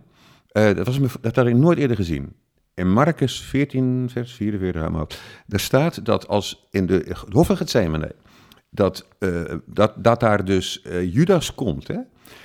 [0.48, 2.32] Eh, dat, was dat had ik nooit eerder gezien.
[2.74, 5.14] In Marcus 14, vers 44, hou maar op.
[5.46, 8.14] Daar staat dat als in de het Hof van Gethsemane,
[8.70, 11.88] dat, eh, dat, dat daar dus eh, Judas komt.
[11.88, 11.98] Hè?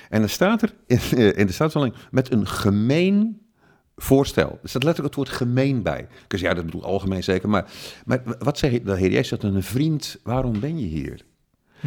[0.08, 1.00] En dan staat er in,
[1.36, 3.40] in de Statenvertaling met een gemeen
[3.96, 4.58] voorstel.
[4.62, 6.08] Er staat letterlijk het woord gemeen bij.
[6.28, 7.48] Dus ja, dat bedoelt algemeen zeker.
[7.48, 7.70] Maar,
[8.04, 8.82] maar wat zeg je?
[8.82, 11.24] De Heer Jezus zegt een vriend, waarom ben je hier?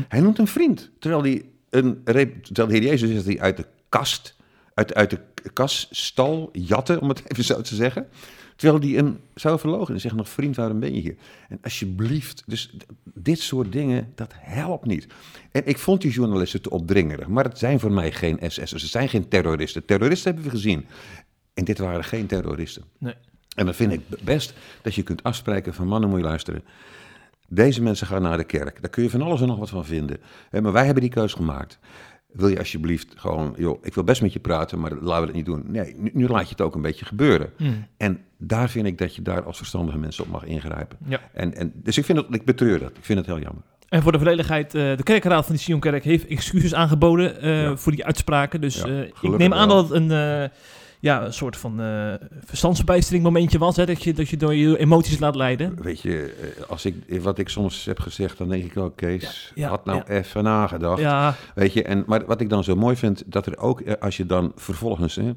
[0.07, 0.91] Hij noemt een vriend.
[0.99, 4.35] Terwijl, die een, terwijl de Heer Jezus is die uit de kast,
[4.73, 5.19] uit, uit de
[5.53, 8.07] kaststal jatten, om het even zo te zeggen.
[8.55, 11.15] Terwijl die een zou verlogen en zegt nog, vriend, waarom ben je hier?
[11.49, 15.07] En alsjeblieft, dus dit soort dingen, dat helpt niet.
[15.51, 18.91] En ik vond die journalisten te opdringerig, maar het zijn voor mij geen SS'ers, het
[18.91, 19.85] zijn geen terroristen.
[19.85, 20.85] Terroristen hebben we gezien.
[21.53, 22.83] En dit waren geen terroristen.
[22.97, 23.13] Nee.
[23.55, 26.63] En dan vind ik best dat je kunt afspreken van mannen, moet je luisteren.
[27.47, 28.81] Deze mensen gaan naar de kerk.
[28.81, 30.17] Daar kun je van alles en nog wat van vinden.
[30.51, 31.79] Maar wij hebben die keus gemaakt.
[32.31, 35.35] Wil je alsjeblieft gewoon, joh, ik wil best met je praten, maar laten we dat
[35.35, 35.63] niet doen.
[35.67, 37.49] Nee, nu, nu laat je het ook een beetje gebeuren.
[37.57, 37.85] Hmm.
[37.97, 40.97] En daar vind ik dat je daar als verstandige mensen op mag ingrijpen.
[41.07, 41.19] Ja.
[41.33, 42.89] En, en, dus ik, vind het, ik betreur dat.
[42.89, 43.63] Ik vind het heel jammer.
[43.89, 47.75] En voor de volledigheid, eh, de kerkraad van die Sionkerk heeft excuses aangeboden eh, Ja.
[47.77, 48.61] voor die uitspraken.
[48.61, 49.75] Dus Ja, eh, ik neem aan wel.
[49.87, 50.51] dat het een,
[50.99, 52.13] ja, een soort van eh
[52.45, 53.75] verstandsbijstering momentje was.
[53.75, 55.81] Hè, dat, je, dat je door je emoties laat leiden.
[55.81, 59.51] Weet je, eh, als ik, wat ik soms heb gezegd, dan denk ik wel, Kees,
[59.55, 60.13] Ja, ja, had nou ja.
[60.13, 61.35] even nagedacht.
[61.55, 64.17] Weet je, en, maar wat ik dan zo mooi vind, dat er ook, eh, als
[64.17, 65.31] je dan vervolgens hè,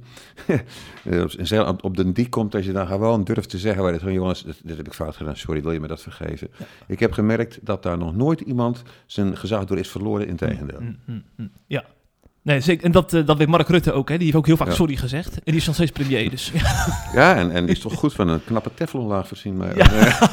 [1.69, 4.13] op- op, de die komt, als je dan gewoon durft te zeggen, waar het van
[4.13, 6.49] jongens, dit, dit heb ik fout gedaan, sorry, wil je me dat vergeven?
[6.87, 10.81] Ik heb gemerkt dat daar nog nooit iemand zijn gezag door is verloren, in tegendeel.
[10.81, 11.51] Mm, mm, mm.
[11.67, 11.85] ja.
[12.49, 12.85] Nee, zeker.
[12.85, 14.09] En dat, eh, dat weet Mark Rutte ook.
[14.09, 14.15] Hè.
[14.15, 14.75] Die heeft ook heel vaak Ja.
[14.75, 15.35] sorry gezegd.
[15.35, 16.31] En die is nog steeds premier.
[16.31, 16.53] Dus
[17.15, 19.57] Ja, en, en die is toch goed van een knappe teflonlaag voorzien.
[19.57, 20.31] Maar, Ja.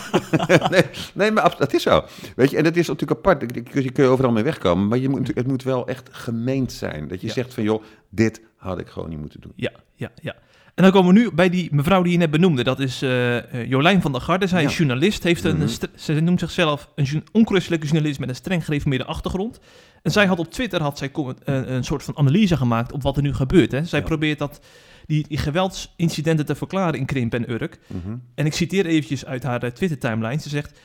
[0.70, 0.82] nee,
[1.14, 2.04] nee, maar dat is zo.
[2.36, 3.42] Weet je, en dat is natuurlijk apart.
[3.74, 7.08] Je kun je overal mee wegkomen, maar je moet, het moet wel echt gemeend zijn.
[7.08, 7.34] Dat je Ja.
[7.34, 9.54] zegt van, joh, dit had ik gewoon niet moeten doen.
[9.56, 10.36] Ja, ja, ja.
[10.76, 12.64] En dan komen we nu bij die mevrouw die je net benoemde.
[12.64, 14.48] Dat is eh, eh, Jolijn van der Garde.
[14.48, 15.24] Zij is journalist.
[15.24, 15.68] Heeft een, Mhm.
[15.96, 19.60] ze noemt zichzelf een onchristelijke journalist met een streng gereformeerde achtergrond.
[20.02, 23.18] En zij had op Twitter had zij een, een soort van analyse gemaakt op wat
[23.18, 23.72] er nu gebeurt.
[23.72, 23.84] Hè.
[23.86, 24.06] Zij Ja.
[24.06, 24.60] probeert dat,
[25.06, 27.80] die, die geweldsincidenten te verklaren in Krimp en Urk.
[27.88, 28.16] Mhm.
[28.36, 30.42] En ik citeer eventjes uit haar eh, Twitter-timeline.
[30.42, 30.80] Ze zegt...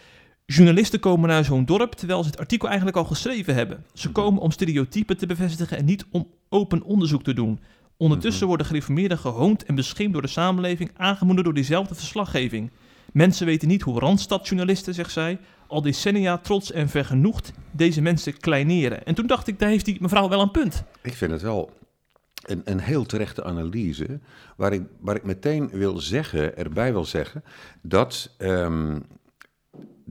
[0.46, 3.84] Journalisten komen naar zo'n dorp terwijl ze het artikel eigenlijk al geschreven hebben.
[3.94, 4.14] Ze Mhm.
[4.14, 7.60] komen om stereotypen te bevestigen en niet om open onderzoek te doen.
[8.00, 8.48] Ondertussen Mhm.
[8.48, 12.70] worden gereformeerden gehoond en beschimd door de samenleving, aangemoedigd door diezelfde verslaggeving.
[13.12, 19.04] Mensen weten niet hoe Randstad-journalisten, zegt zij, al decennia trots en vergenoegd deze mensen kleineren.
[19.06, 20.82] En toen dacht ik, daar heeft die mevrouw wel een punt.
[21.02, 21.70] Ik vind het wel
[22.46, 24.20] een, een heel terechte analyse,
[24.56, 27.44] waar ik, waar ik meteen wil zeggen, erbij wil zeggen,
[27.82, 28.98] dat, ehm,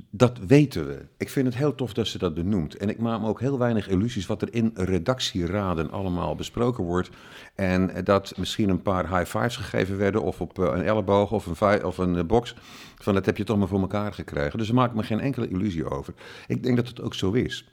[0.09, 1.05] dat weten we.
[1.17, 2.77] Ik vind het heel tof dat ze dat benoemt.
[2.77, 7.09] En ik maak me ook heel weinig illusies wat er in redactieraden allemaal besproken wordt.
[7.55, 11.61] En dat misschien een paar high fives gegeven werden, of op eh, een elleboog of
[11.61, 12.55] een, of een eh, box.
[12.95, 14.57] Van dat heb je toch maar voor elkaar gekregen.
[14.57, 16.13] Dus daar maak ik me geen enkele illusie over.
[16.47, 17.69] Ik denk dat het ook zo is.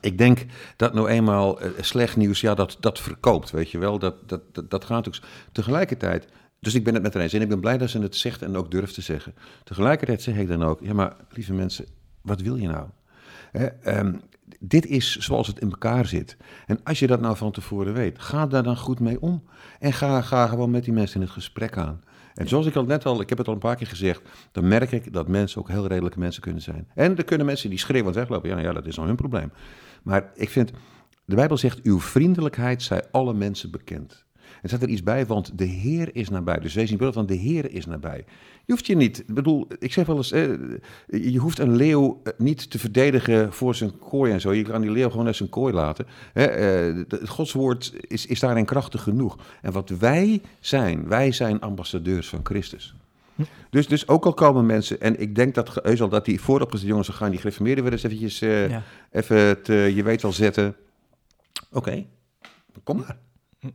[0.00, 3.98] Ik denk dat nou eenmaal eh, slecht nieuws, ja, dat, dat verkoopt, weet je wel.
[3.98, 5.14] Dat, dat, dat, dat gaat ook.
[5.52, 6.28] Tegelijkertijd,
[6.60, 8.42] dus ik ben het met haar eens en ik ben blij dat ze het zegt
[8.42, 9.34] en ook durft te zeggen.
[9.64, 11.86] Tegelijkertijd zeg ik dan ook, ja, maar lieve mensen,
[12.20, 12.86] wat wil je nou?
[13.52, 14.14] Hè, ehm,
[14.60, 16.36] dit is zoals het in elkaar zit.
[16.66, 19.42] En als je dat nou van tevoren weet, ga daar dan goed mee om.
[19.78, 22.02] En ga, gewoon met die mensen in het gesprek aan.
[22.34, 24.68] En zoals ik al net al, ik heb het al een paar keer gezegd, dan
[24.68, 26.88] merk ik dat mensen ook heel redelijke mensen kunnen zijn.
[26.94, 29.52] En er kunnen mensen die schreeuwend weglopen, ja, ja dat is dan hun probleem.
[30.02, 30.70] Maar ik vind,
[31.24, 34.26] de Bijbel zegt, uw vriendelijkheid zij alle mensen bekend.
[34.62, 36.58] Er staat er iets bij, want de Heer is nabij.
[36.58, 38.24] Dus wees niet beeld van de Heer is nabij.
[38.64, 40.48] Je hoeft je niet, ik bedoel, ik zeg wel eens, eh,
[41.06, 44.52] je hoeft een leeuw eh, niet te verdedigen voor zijn kooi en zo.
[44.52, 46.06] Je kan die leeuw gewoon uit zijn kooi laten.
[46.32, 49.38] Hè, eh, het Godswoord is, is daarin krachtig genoeg.
[49.62, 52.94] En wat wij zijn, wij zijn ambassadeurs van Christus.
[53.70, 56.88] Dus, dus ook al komen mensen, en ik denk dat heus al dat die vooropgezette
[56.90, 58.82] jongens, we gaan die gereformeerden weer eens eventjes, eh, Ja.
[59.10, 60.76] even het, eh, je weet wel zetten.
[61.72, 62.04] Oké,
[62.82, 63.18] kom maar.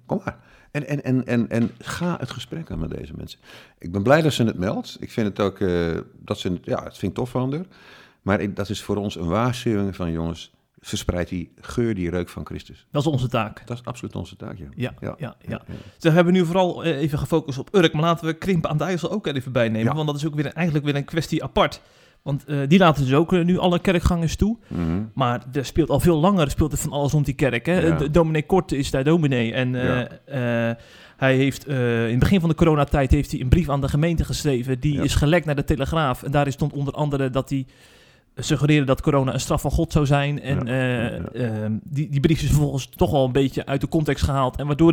[0.06, 0.38] Kom maar.
[0.74, 3.40] En, en, en, en, en ga het gesprek aan met deze mensen.
[3.80, 4.98] Ik ben blij dat ze het meldt.
[5.00, 7.66] Ik vind het ook, eh, dat ze, ja, het vind ik tof van haar.
[8.22, 12.30] Maar ik- dat is voor ons een waarschuwing van jongens, verspreid die geur, die reuk
[12.30, 12.86] van Christus.
[12.92, 13.68] Dat is onze taak.
[13.68, 14.66] Dat is absoluut onze taak, ja.
[14.76, 15.36] Ja, ja, ja.
[15.48, 15.62] ja.
[15.68, 18.78] Dus we hebben nu vooral eh, even gefocust op Urk, maar laten we Krimpen aan
[18.78, 21.82] de IJssel ook even bijnemen, want dat is ook weer eigenlijk weer een kwestie apart.
[22.24, 24.58] Want eh, die laten dus ook eh, nu alle kerkgangers toe.
[24.68, 25.02] Mhm.
[25.14, 27.66] Maar er speelt al veel langer speelt er van alles rond die kerk.
[27.66, 27.80] Hè?
[27.80, 27.96] Ja.
[27.98, 29.54] De- Dominee Kort is daar dominee.
[29.54, 30.08] En eh, Ja.
[30.70, 30.76] eh,
[31.18, 33.88] hij heeft eh, in het begin van de coronatijd heeft hij een brief aan de
[33.88, 34.80] gemeente geschreven.
[34.80, 35.04] Die Ja.
[35.04, 36.24] is gelekt naar de Telegraaf.
[36.24, 37.66] En daarin stond onder andere dat hij
[38.36, 40.42] suggereerde dat corona een straf van God zou zijn.
[40.42, 40.72] En Ja.
[41.10, 41.64] eh, Ja.
[41.64, 44.58] eh, die, die brief is vervolgens toch al een beetje uit de context gehaald.
[44.58, 44.92] En waardoor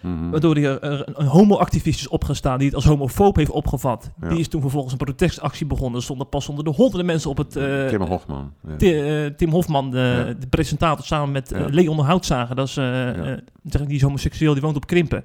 [0.00, 0.30] Mhm.
[0.30, 4.10] Waardoor hij er een, een homo-activist is opgestaan die het als homofoob heeft opgevat.
[4.20, 4.28] Ja.
[4.28, 5.96] Die is toen vervolgens een protestactie begonnen.
[5.98, 7.56] Er stonden pas onder de honderden mensen op het...
[7.56, 8.52] eh, Tim Hofman.
[8.78, 8.88] Ja.
[8.88, 10.32] Eh, Tim Hofman, de, Ja.
[10.40, 11.66] de presentator, samen met eh, Ja.
[11.70, 12.56] Leon Houtzager.
[12.56, 15.24] Dat is, eh, eh, zeg ik, die is homoseksueel, die woont op Krimpen.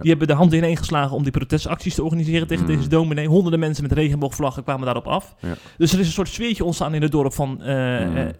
[0.00, 2.76] Die hebben de handen ineen geslagen om die protestacties te organiseren tegen Mhm.
[2.76, 3.26] deze dominee.
[3.28, 5.34] Honderden mensen met regenboogvlaggen kwamen daarop af.
[5.40, 5.54] Ja.
[5.78, 8.34] Dus er is een soort sfeertje ontstaan in het dorp van eh eh, eh,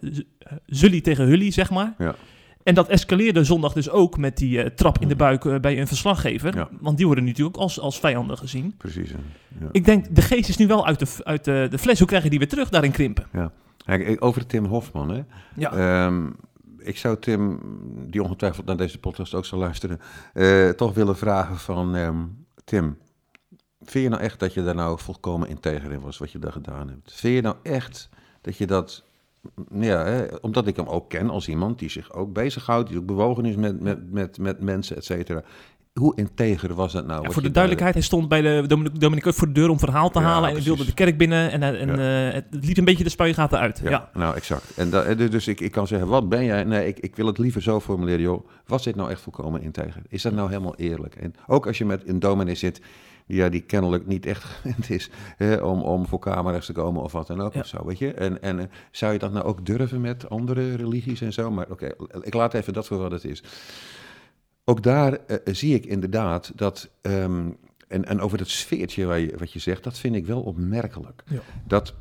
[0.65, 1.93] Zully tegen Hully, zeg maar.
[1.97, 2.15] Ja.
[2.69, 5.79] En dat escaleerde zondag dus ook met die eh, trap in de buik eh, bij
[5.79, 6.55] een verslaggever.
[6.55, 6.69] Ja.
[6.79, 8.73] Want die worden natuurlijk ook als, als vijanden gezien.
[8.77, 9.09] Precies.
[9.59, 9.67] Ja.
[9.71, 11.99] Ik denk, de geest is nu wel uit de, uit de, de fles.
[11.99, 13.27] Hoe krijg je die weer terug daarin krimpen?
[13.85, 15.21] Kijk, ik- over Tim Hofman, hè.
[15.55, 15.71] Ja.
[16.05, 16.27] Ehm,
[16.77, 17.59] ik zou Tim,
[18.09, 19.99] die ongetwijfeld naar deze podcast ook zal luisteren,
[20.33, 21.95] eh, toch willen vragen van...
[21.95, 22.17] ehm,
[22.63, 22.97] Tim,
[23.81, 26.51] vind je nou echt dat je daar nou volkomen integer in was, wat je daar
[26.51, 27.13] gedaan hebt?
[27.13, 28.09] Vind je nou echt
[28.41, 29.03] dat je dat
[29.71, 33.05] ja, hè, omdat ik hem ook ken als iemand die zich ook bezighoudt, die ook
[33.05, 35.43] bewogen is met, met, met, met mensen, et cetera.
[35.93, 37.23] Hoe integer was het nou?
[37.23, 40.19] Ja, voor de duidelijkheid, hij stond bij de Dominic, voor de deur om verhaal te
[40.19, 40.49] Ja, halen.
[40.49, 43.09] En hij wilde de kerk binnen en, en eh, het, het liet een beetje de
[43.09, 43.81] spuigaten uit.
[43.83, 44.71] Ja, nou exact.
[44.75, 46.63] En da- eh, dus ik, ik kan zeggen, wat ben jij?
[46.63, 48.47] Nee, ik, ik wil het liever zo formuleren, joh.
[48.65, 50.01] Was dit nou echt volkomen integer?
[50.09, 51.15] Is dat nou helemaal eerlijk?
[51.15, 52.81] En ook als je met een dominee zit,
[53.35, 57.11] ja, die kennelijk niet echt gewend is hè, om, om voor camera's te komen of
[57.11, 57.59] wat dan ook Ja.
[57.59, 58.13] of zo, weet je?
[58.13, 61.51] En, en eh, zou je dat nou ook durven met andere religies en zo?
[61.51, 63.43] Maar oké, ik laat even dat voor wat het is.
[64.65, 66.89] Ook daar eh, zie ik inderdaad dat...
[67.01, 67.49] ehm,
[67.87, 71.23] en, en over dat sfeertje waar je, wat je zegt, dat vind ik wel opmerkelijk.
[71.25, 71.39] Ja.
[71.67, 71.93] Dat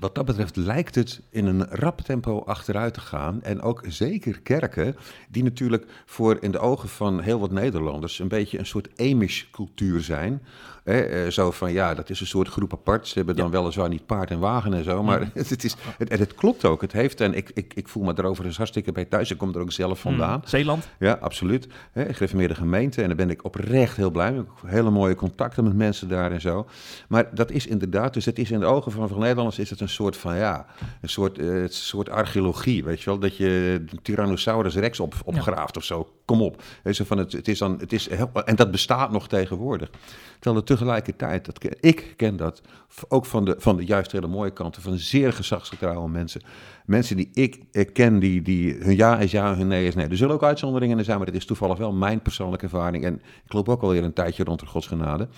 [0.00, 3.42] wat dat betreft lijkt het in een rap tempo achteruit te gaan.
[3.42, 4.96] En ook zeker kerken,
[5.28, 10.00] die natuurlijk voor in de ogen van heel wat Nederlanders een beetje een soort Amish-cultuur
[10.00, 10.42] zijn.
[10.84, 13.08] Hè, eh, zo van ja, dat is een soort groep apart.
[13.08, 15.02] Ze hebben dan weliswaar niet paard en wagen en zo.
[15.02, 16.80] Maar het, is, het, en het klopt ook.
[16.80, 19.30] Het heeft, en ik, ik, ik voel me erover eens hartstikke bij thuis.
[19.30, 20.38] Ik kom er ook zelf vandaan.
[20.38, 20.88] Mm, Zeeland.
[20.98, 21.68] Ja, absoluut.
[21.92, 23.02] Hè, gereformeerde gemeente.
[23.02, 24.42] En daar ben ik oprecht heel blij mee.
[24.66, 26.66] Hele mooie contacten met mensen daar en zo.
[27.08, 29.88] Maar dat is inderdaad, dus het is in de ogen van Nederlanders is het een
[29.88, 30.66] soort van, ja,
[31.00, 33.18] een soort, het een soort archeologie, weet je wel.
[33.18, 36.08] Dat je de Tyrannosaurus rex op, opgraaft of zo.
[36.24, 36.62] Kom op.
[36.90, 39.90] Zo van het, het is dan, het is heel, en dat bestaat nog tegenwoordig.
[40.38, 42.62] Terwijl er tegelijkertijd, dat, ik ken dat,
[43.08, 46.40] ook van de, van de juist hele mooie kanten, van zeer gezagsgetrouwe mensen.
[46.86, 50.08] Mensen die ik eh, ken, die, die hun ja is ja hun nee is nee.
[50.08, 53.04] Er zullen ook uitzonderingen in zijn, maar dat is toevallig wel mijn persoonlijke ervaring.
[53.04, 53.14] En
[53.44, 55.28] ik loop ook alweer een tijdje rond de godsgenade.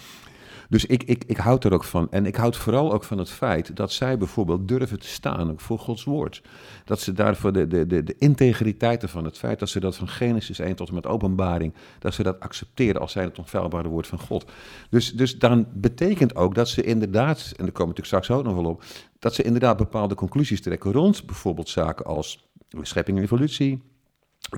[0.72, 2.10] Dus ik, ik, ik houd er ook van.
[2.10, 5.60] En ik houd vooral ook van het feit dat zij bijvoorbeeld durven te staan ook
[5.60, 6.42] voor Gods woord.
[6.84, 10.08] Dat ze daarvoor de, de, de, de integriteit ervan, het feit dat ze dat van
[10.08, 14.06] Genesis 1 tot en met openbaring, dat ze dat accepteren als zij het onfeilbare woord
[14.06, 14.50] van God.
[14.90, 18.44] Dus, dus dan betekent ook dat ze inderdaad, en daar komen we natuurlijk straks ook
[18.44, 18.84] nog wel op,
[19.18, 22.48] dat ze inderdaad bepaalde conclusies trekken rond bijvoorbeeld zaken als
[22.82, 23.82] schepping en evolutie,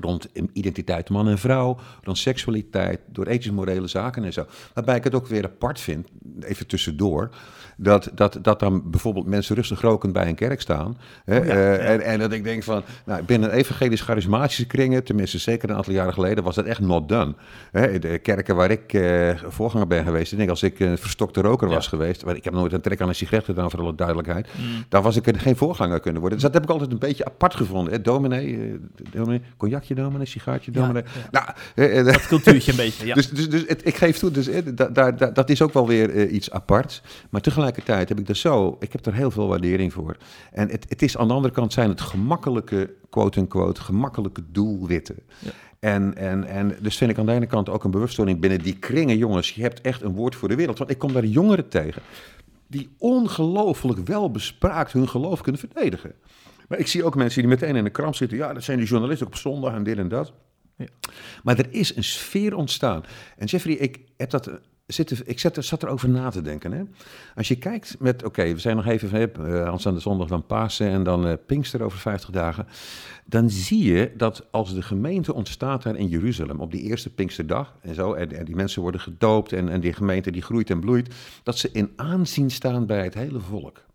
[0.01, 4.45] rond identiteit man en vrouw, rond seksualiteit, door ethisch-morele zaken en zo.
[4.73, 6.07] Waarbij ik het ook weer apart vind,
[6.39, 7.29] even tussendoor,
[7.77, 10.97] dat, dat, dat dan bijvoorbeeld mensen rustig rokend bij een kerk staan.
[11.25, 11.77] Hè, Oh ja, eh, ja.
[11.77, 16.13] En, en dat ik denk van, nou, binnen evangelisch-charismatische kringen, tenminste zeker een aantal jaren
[16.13, 17.33] geleden, was dat echt not done.
[17.71, 21.41] Hè, de kerken waar ik eh, voorganger ben geweest, ik denk als ik een verstokte
[21.41, 23.95] roker was geweest, want ik heb nooit een trek aan een sigaret gedaan, voor alle
[23.95, 24.83] duidelijkheid, Mm.
[24.89, 26.39] dan was ik er geen voorganger kunnen worden.
[26.39, 27.93] Dus dat heb ik altijd een beetje apart gevonden.
[27.93, 28.01] Hè.
[28.01, 28.61] Dominee, eh,
[29.11, 31.03] dominee, cognacje dominee, sigaartje dominee.
[31.31, 33.13] Nou, eh, Dat cultuurtje een beetje, ja.
[33.19, 34.61] dus, dus, dus het, ik geef toe, dus, eh,
[34.91, 37.01] da- dat is ook wel weer iets aparts.
[37.29, 37.41] Maar
[37.73, 40.17] tegelijkertijd heb ik er zo, ik heb er heel veel waardering voor.
[40.51, 45.19] En het, het is aan de andere kant zijn het gemakkelijke, quote-unquote, gemakkelijke doelwitten.
[45.39, 45.51] Ja.
[45.79, 48.77] En, en, en dus vind ik aan de ene kant ook een bewustwording binnen die
[48.77, 50.77] kringen, jongens, je hebt echt een woord voor de wereld.
[50.77, 52.01] Want ik kom daar jongeren tegen
[52.67, 56.13] die ongelooflijk wel bespraakt hun geloof kunnen verdedigen.
[56.67, 58.37] Maar ik zie ook mensen die meteen in de kramp zitten.
[58.37, 60.33] Ja, dat zijn die journalisten op zondag en dit en dat.
[60.77, 60.85] Ja.
[61.43, 63.03] Maar er is een sfeer ontstaan.
[63.37, 64.49] En Jeffrey, ik, heb dat,
[65.25, 66.71] ik zat, er- zat erover na te denken.
[66.71, 66.83] Hè?
[67.35, 70.87] Als je kijkt met, oké, we zijn nog even van uh, aanstaande zondag dan Pasen
[70.87, 72.67] en dan eh, Pinkster over 50 dagen.
[73.25, 77.75] Dan zie je dat als de gemeente ontstaat daar in Jeruzalem op die eerste Pinksterdag
[77.81, 81.13] en zo, en die mensen worden gedoopt en, en die gemeente die groeit en bloeit,
[81.43, 83.85] dat ze in aanzien staan bij het hele volk.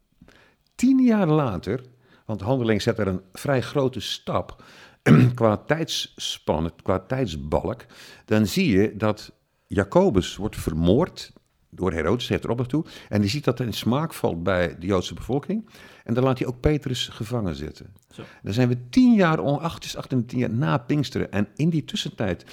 [0.75, 1.81] Tien jaar later,
[2.25, 4.63] want handeling zet er een vrij grote stap
[5.35, 7.85] qua tijdsspan, qua tijdsbalk,
[8.25, 9.33] dan zie je dat
[9.73, 11.33] Jacobus wordt vermoord
[11.69, 12.85] door Herodes, heeft erop toe.
[13.09, 15.69] En die ziet dat er in smaak valt bij de Joodse bevolking.
[16.05, 17.95] En dan laat hij ook Petrus gevangen zitten.
[18.11, 18.23] Zo.
[18.43, 21.33] Dan zijn we tien jaar, acht is acht en tien jaar na Pinksteren.
[21.33, 22.45] En in die tussentijd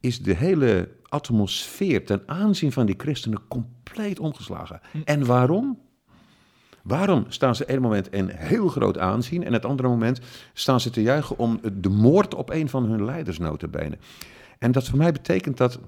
[0.00, 4.80] is de hele atmosfeer ten aanzien van die christenen compleet omgeslagen.
[5.04, 5.78] En waarom?
[6.82, 10.20] Waarom staan ze een moment in heel groot aanzien en het andere moment
[10.52, 13.98] staan ze te juichen om de moord op een van hun leiders notabene?
[14.58, 15.80] En dat voor mij betekent dat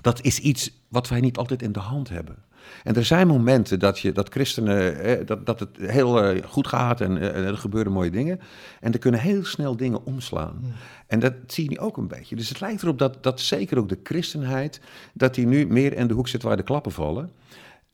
[0.00, 2.36] dat is iets wat wij niet altijd in de hand hebben.
[2.84, 6.66] En er zijn momenten dat, je, dat christenen, eh, dat, dat het heel eh, goed
[6.66, 8.40] gaat en eh, er gebeuren mooie dingen.
[8.80, 10.74] En er kunnen heel snel dingen omslaan.
[11.06, 12.36] En dat zie je nu ook een beetje.
[12.36, 14.80] Dus het lijkt erop dat, dat zeker ook de christenheid,
[15.14, 17.30] dat die nu meer in de hoek zit waar de klappen vallen.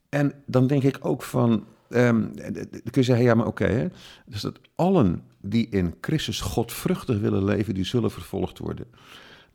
[0.09, 2.21] En dan denk ik ook van, ehm,
[2.53, 3.91] dan kun je zeggen, ja maar oké,
[4.25, 8.85] dus dat allen die in Christus godvruchtig willen leven, die zullen vervolgd worden.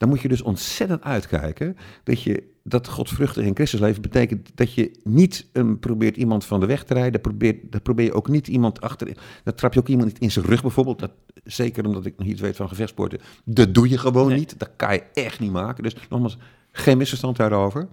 [0.03, 4.75] Dan moet je dus ontzettend uitkijken dat je dat godvruchtig in Christus leven betekent dat
[4.75, 7.21] je niet um, probeert iemand van de weg te rijden.
[7.21, 9.17] Probeert, dat probeer je ook niet iemand achter.
[9.45, 10.99] Dat trap je ook iemand niet in zijn rug bijvoorbeeld.
[10.99, 11.11] Dat,
[11.45, 13.21] zeker omdat ik nog iets weet van gevechtsporten.
[13.45, 14.39] Dat doe je gewoon Nee.
[14.39, 14.59] niet.
[14.59, 15.83] Dat kan je echt niet maken.
[15.83, 16.39] Dus nogmaals,
[16.73, 17.89] geen misverstand daarover.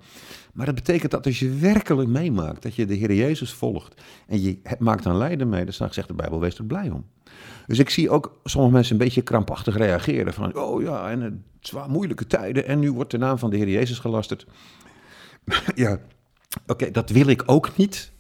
[0.54, 4.42] Maar dat betekent dat als je werkelijk meemaakt dat je de Heer Jezus volgt en
[4.42, 7.06] je maakt een lijden mee, dan zegt de Bijbel, wees er blij om.
[7.68, 11.34] Dus ik zie ook sommige mensen een beetje krampachtig reageren van, oh ja, en het
[11.60, 14.46] zwaar moeilijke tijden en nu wordt de naam van de Heer Jezus gelasterd.
[15.76, 16.00] ja,
[16.68, 18.12] oké, dat wil ik ook niet.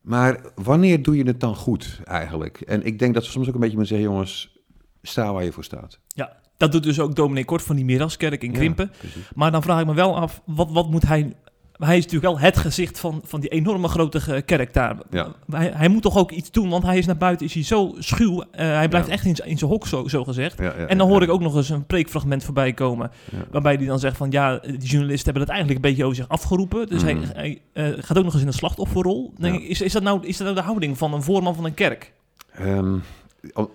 [0.00, 2.60] Maar wanneer doe je het dan goed eigenlijk?
[2.60, 4.58] En ik denk dat we soms ook een beetje moeten zeggen, jongens,
[5.02, 5.98] sta waar je voor staat.
[6.08, 8.90] Ja, dat doet dus ook dominee Kort van die Miraskerk in Krimpen.
[9.00, 9.08] Ja.
[9.34, 11.36] Maar dan vraag ik me wel af, wat, wat moet hij...
[11.78, 14.96] Hij is natuurlijk wel het gezicht van, van die enorme grote ge- kerk daar.
[15.10, 15.28] Ja.
[15.50, 17.94] Hij, hij moet toch ook iets doen, want hij is naar buiten is hij zo
[17.98, 18.42] schuw.
[18.50, 19.12] Eh, hij blijft Ja.
[19.12, 20.58] echt in, in zijn hok, zo, zo gezegd.
[20.58, 23.10] Ja, En dan hoor ik ook nog eens een preekfragment voorbij komen.
[23.50, 26.28] Waarbij hij dan zegt van ja, die journalisten hebben het eigenlijk een beetje over zich
[26.28, 26.86] afgeroepen.
[26.86, 27.16] Dus Mhm.
[27.16, 27.60] hij, hij
[27.92, 29.32] eh, gaat ook nog eens in een slachtofferrol.
[29.38, 31.64] Denk ik, is, is, dat nou, is dat nou de houding van een voorman van
[31.64, 32.12] een kerk?
[32.52, 32.96] Ehm,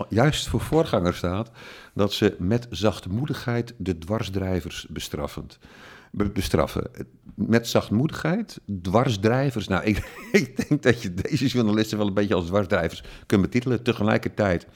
[0.10, 1.52] juist voor voorganger staat
[1.94, 5.60] dat ze met zachtmoedigheid de dwarsdrijvers bestraffend.
[6.12, 6.92] Be- bestraffen.
[7.36, 9.68] Met zachtmoedigheid, dwarsdrijvers.
[9.68, 9.98] Nou, ik,
[10.32, 13.84] ik denk dat je deze journalisten wel een beetje als dwarsdrijvers kunt betitelen.
[13.84, 14.68] Tegelijkertijd,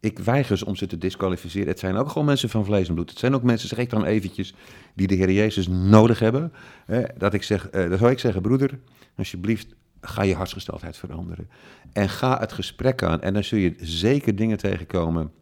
[0.00, 1.68] ik weiger om ze te disqualificeren.
[1.68, 3.10] Het zijn ook gewoon mensen van vlees en bloed.
[3.10, 4.54] Het zijn ook mensen, zeg ik dan eventjes,
[4.94, 6.52] die de Heer Jezus nodig hebben.
[6.86, 8.78] Eh, dat ik zeg, eh, dan zou ik zeggen, broeder,
[9.16, 11.48] alsjeblieft, ga je hartsgesteldheid veranderen.
[11.92, 13.20] En ga het gesprek aan.
[13.20, 15.32] En dan zul je zeker dingen tegenkomen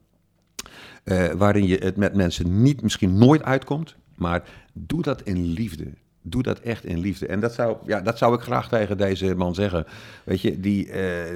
[1.04, 3.96] eh, waarin je het met mensen niet, misschien nooit uitkomt.
[4.14, 5.92] Maar doe dat in liefde.
[6.22, 7.26] Doe dat echt in liefde.
[7.26, 9.86] En dat zou, ja, dat zou ik graag tegen deze man zeggen.
[10.24, 10.90] Weet je, die.
[10.90, 11.30] eh,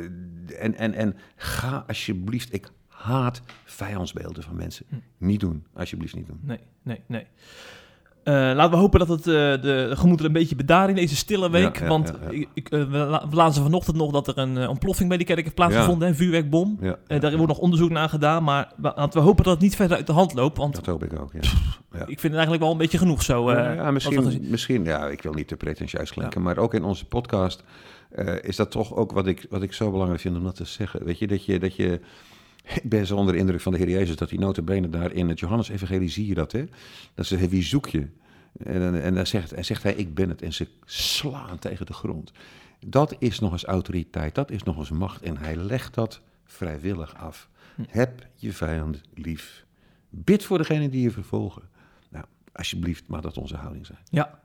[0.63, 2.53] en, en, en ga alsjeblieft.
[2.55, 4.87] Ik haat vijandsbeelden van mensen.
[5.19, 5.65] Niet doen.
[5.73, 6.41] Alsjeblieft niet doen.
[6.43, 7.27] Nee, nee, nee.
[8.27, 11.51] Eh, laten we hopen dat het, eh, de gemoederen een beetje bedaren in deze stille
[11.51, 11.77] week.
[11.79, 12.31] Ja, ja, want ja, ja.
[12.31, 15.27] Ik, ik, eh, we, la- we lazen vanochtend nog dat er een ontploffing bij die
[15.27, 16.09] kerk heeft plaatsgevonden.
[16.09, 16.79] Een vuurwerkbom.
[17.21, 18.45] Daar wordt nog onderzoek naar gedaan.
[18.45, 20.57] Maar we- laten we hopen dat het niet verder uit de hand loopt.
[20.59, 21.33] Want dat hoop ik ook.
[21.33, 21.41] Ja.
[21.93, 22.01] Ja.
[22.01, 23.45] ik vind het eigenlijk wel een beetje genoeg zo.
[23.45, 23.53] we
[23.93, 27.63] misschien, misschien, ja, ik wil niet te pretentieus klinken, maar ook in onze podcast
[28.41, 31.05] is dat toch ook wat ik, wat ik zo belangrijk vind om dat te zeggen.
[31.05, 32.01] Weet je, dat je, dat je,
[32.83, 35.29] ik ben zo onder de indruk van de Heer Jezus dat die notabene daar in
[35.29, 36.65] het Johannes-evangelie zie je dat, hè.
[37.15, 38.07] Dat ze, wie zoek je?
[38.65, 40.43] En, en, dan zegt, en zegt hij, ik ben het.
[40.43, 42.33] En ze slaan tegen de grond.
[42.87, 45.23] Dat is nog eens autoriteit, dat is nog eens macht.
[45.23, 47.49] En hij legt dat vrijwillig af.
[47.89, 49.65] Heb je vijand lief.
[50.11, 51.63] Bid voor degene die je vervolgen.
[52.11, 53.99] Nou, alsjeblieft, mag dat onze houding zijn.
[54.11, 54.45] Ja.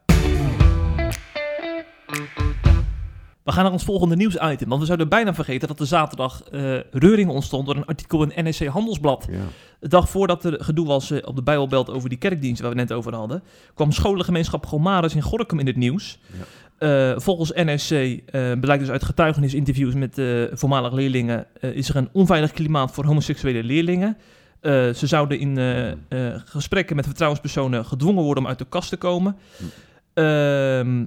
[3.43, 4.67] We gaan naar ons volgende nieuwsitem.
[4.67, 8.47] Want we zouden bijna vergeten dat er zaterdag eh reuring ontstond door een artikel in
[8.47, 9.27] NSC Handelsblad.
[9.29, 9.37] Ja.
[9.79, 12.75] De dag voordat er gedoe was eh, op de Bijbelbelt over die kerkdienst waar we
[12.75, 16.19] net over hadden, kwam scholengemeenschap Gomarus in Gorkum in het nieuws.
[16.77, 20.21] Eh, volgens NSC, eh, blijkt dus uit getuigenisinterviews met
[20.53, 24.17] voormalige leerlingen, is er een onveilig klimaat voor homoseksuele leerlingen.
[24.95, 25.57] Ze zouden in
[26.45, 29.35] gesprekken met vertrouwenspersonen gedwongen worden om uit de kast te komen.
[30.13, 31.05] Ehm,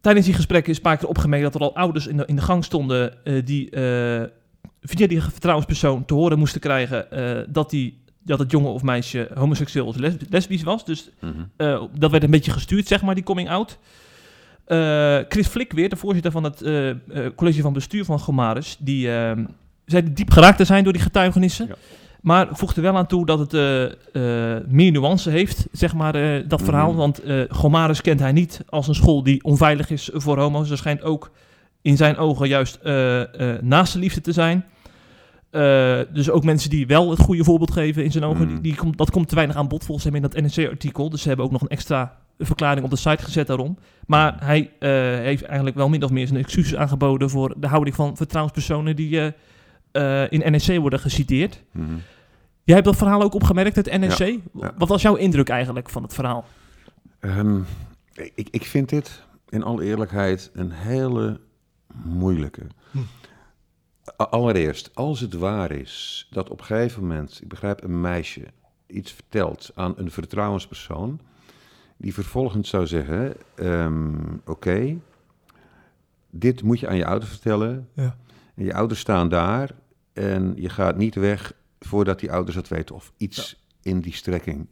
[0.00, 2.36] tijdens die gesprekken is een paar keer opgemerkt dat er al ouders in de, in
[2.36, 4.22] de gang stonden eh, die eh,
[4.80, 9.28] via die vertrouwenspersoon te horen moesten krijgen eh, dat, die, dat het jongen of meisje
[9.34, 10.84] homoseksueel of lesb- lesbisch was.
[10.84, 11.86] Dus Mhm.
[11.98, 13.78] dat werd een beetje gestuurd, zeg maar, die coming out.
[15.28, 16.62] Chris Flik weer, de voorzitter van het
[17.34, 19.06] college van bestuur van Gomarus, die
[19.86, 21.66] zei diep geraakt te zijn door die getuigenissen.
[21.66, 21.74] Ja.
[22.20, 26.44] Maar voegde wel aan toe dat het eh, eh, meer nuance heeft, zeg maar, eh,
[26.48, 26.88] dat verhaal.
[26.88, 26.98] Mhm.
[26.98, 30.70] Want eh Gomarus kent hij niet als een school die onveilig is voor homo's.
[30.70, 31.30] Er schijnt ook
[31.82, 33.22] in zijn ogen juist eh
[33.60, 34.64] naaste liefde te zijn.
[36.12, 38.52] Dus ook mensen die wel het goede voorbeeld geven in zijn ogen, Mhm.
[38.52, 41.10] die, die komt, dat komt te weinig aan bod volgens hem in dat NRC-artikel.
[41.10, 43.78] Dus ze hebben ook nog een extra verklaring op de site gezet daarom.
[44.06, 44.70] Maar hij
[45.22, 49.32] heeft eigenlijk wel min of meer zijn excuses aangeboden voor de houding van vertrouwenspersonen die
[49.98, 51.62] eh, in NRC worden geciteerd.
[51.72, 51.94] Mhm.
[52.64, 54.18] Jij hebt dat verhaal ook opgemerkt, het NRC.
[54.18, 54.74] ja.
[54.78, 56.44] Wat was jouw indruk eigenlijk van het verhaal?
[57.20, 57.60] Ehm,
[58.34, 61.40] ik, ik vind dit, in alle eerlijkheid, een hele
[62.04, 62.62] moeilijke.
[64.20, 68.42] A- Allereerst, als het waar is dat op een gegeven moment, ik begrijp, een meisje
[68.86, 71.20] iets vertelt aan een vertrouwenspersoon,
[71.96, 74.14] die vervolgens zou zeggen: ehm,
[74.46, 74.96] Oké,
[76.30, 77.88] dit moet je aan je ouders vertellen.
[77.92, 78.16] Ja.
[78.54, 79.70] En je ouders staan daar
[80.18, 84.66] en je gaat niet weg voordat die ouders het weten of iets in die strekking.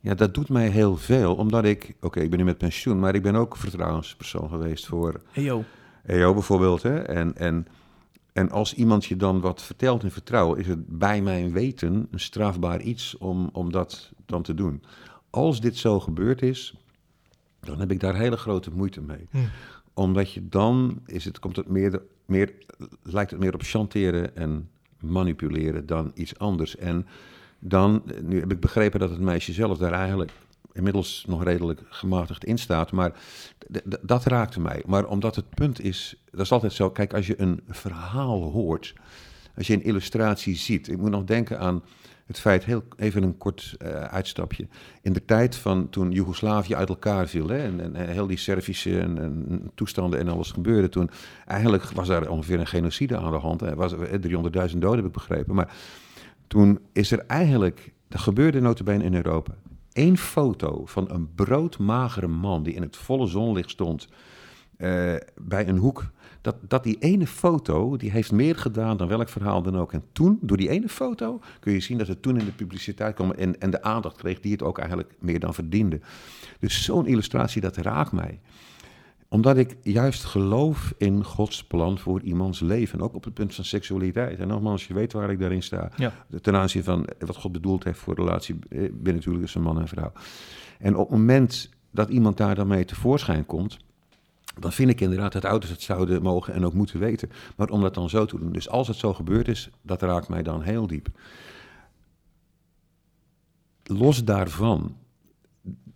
[0.00, 3.14] Ja, dat doet mij heel veel, omdat ik, oké, ik ben nu met pensioen, maar
[3.14, 5.64] ik ben ook vertrouwenspersoon geweest voor yo.
[6.04, 6.82] EO bijvoorbeeld.
[6.82, 6.98] Hè?
[6.98, 7.66] En, en,
[8.32, 12.20] en als iemand je dan wat vertelt in vertrouwen, is het bij mijn weten een
[12.20, 14.82] strafbaar iets om, om dat dan te doen.
[15.30, 16.74] als dit zo gebeurd is,
[17.60, 19.26] dan heb ik daar hele grote moeite mee.
[19.30, 19.38] Hm.
[19.94, 22.52] Omdat je dan, is het, komt het meer, meer,
[23.02, 24.68] lijkt het meer op chanteren en
[25.00, 26.76] manipuleren dan iets anders.
[26.76, 27.06] En
[27.58, 30.30] dan, nu heb ik begrepen dat het meisje zelf daar eigenlijk
[30.72, 33.12] inmiddels nog redelijk gematigd in staat, maar
[34.00, 34.82] dat raakte mij.
[34.86, 38.94] Maar omdat het punt is, dat is altijd zo, kijk, als je een verhaal hoort,
[39.56, 41.82] als je een illustratie ziet, ik moet nog denken aan
[42.28, 44.68] het feit, heel even een kort eh, uitstapje.
[45.02, 49.00] In de tijd van toen Joegoslavië uit elkaar viel, hè, en, en, heel die Servische
[49.00, 51.10] en, en toestanden en alles gebeurde toen,
[51.46, 53.62] eigenlijk was daar ongeveer een genocide aan de hand.
[53.62, 55.54] Er was eh, 300.000 doden, heb ik begrepen.
[55.54, 55.74] Maar
[56.46, 59.54] toen is er eigenlijk, dat gebeurde notabene in Europa,
[59.92, 64.08] één foto van een broodmagere man die in het volle zonlicht stond
[64.76, 66.10] eh, bij een hoek.
[66.40, 69.92] Dat, dat die ene foto, die heeft meer gedaan dan welk verhaal dan ook.
[69.92, 73.14] En toen, door die ene foto, kun je zien dat het toen in de publiciteit
[73.14, 76.00] kwam en, en de aandacht kreeg die het ook eigenlijk meer dan verdiende.
[76.58, 78.40] Dus zo'n illustratie, dat raakt mij
[79.28, 83.00] omdat ik juist geloof in Gods plan voor iemands leven.
[83.00, 84.38] Ook op het punt van seksualiteit.
[84.38, 85.90] En nogmaals, je weet waar ik daarin sta.
[85.96, 86.12] Ja.
[86.40, 89.80] Ten aanzien van wat God bedoeld heeft voor de relatie eh, binnen natuurlijk tussen man
[89.80, 90.12] en vrouw.
[90.78, 93.78] En op het moment dat iemand daar dan mee tevoorschijn komt.
[94.60, 97.30] Dan vind ik inderdaad dat ouders het zouden mogen en ook moeten weten.
[97.56, 98.52] Maar om dat dan zo te doen.
[98.52, 101.08] Dus als het zo gebeurd is, dat raakt mij dan heel diep.
[103.82, 104.96] Los daarvan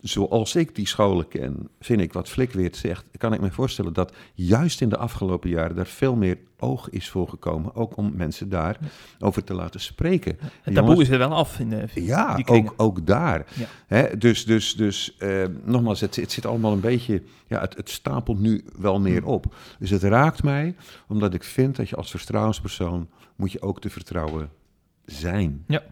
[0.03, 4.15] zoals ik die scholen ken, vind ik wat Flikweert zegt, kan ik me voorstellen dat
[4.35, 8.49] juist in de afgelopen jaren daar veel meer oog is voor gekomen, ook om mensen
[8.49, 8.79] daar
[9.19, 10.39] over te laten spreken.
[10.63, 13.47] Het taboe is er wel af in de Ja, die ook, ook daar.
[13.55, 13.67] Ja.
[13.87, 17.91] Hè, dus dus, dus eh, nogmaals, het, het zit allemaal een beetje, ja, het, het
[17.91, 19.55] stapelt nu wel meer op.
[19.79, 20.75] Dus het raakt mij,
[21.09, 24.51] omdat ik vind dat je als vertrouwenspersoon moet je ook te vertrouwen
[25.05, 25.65] zijn.
[25.67, 25.83] Ja.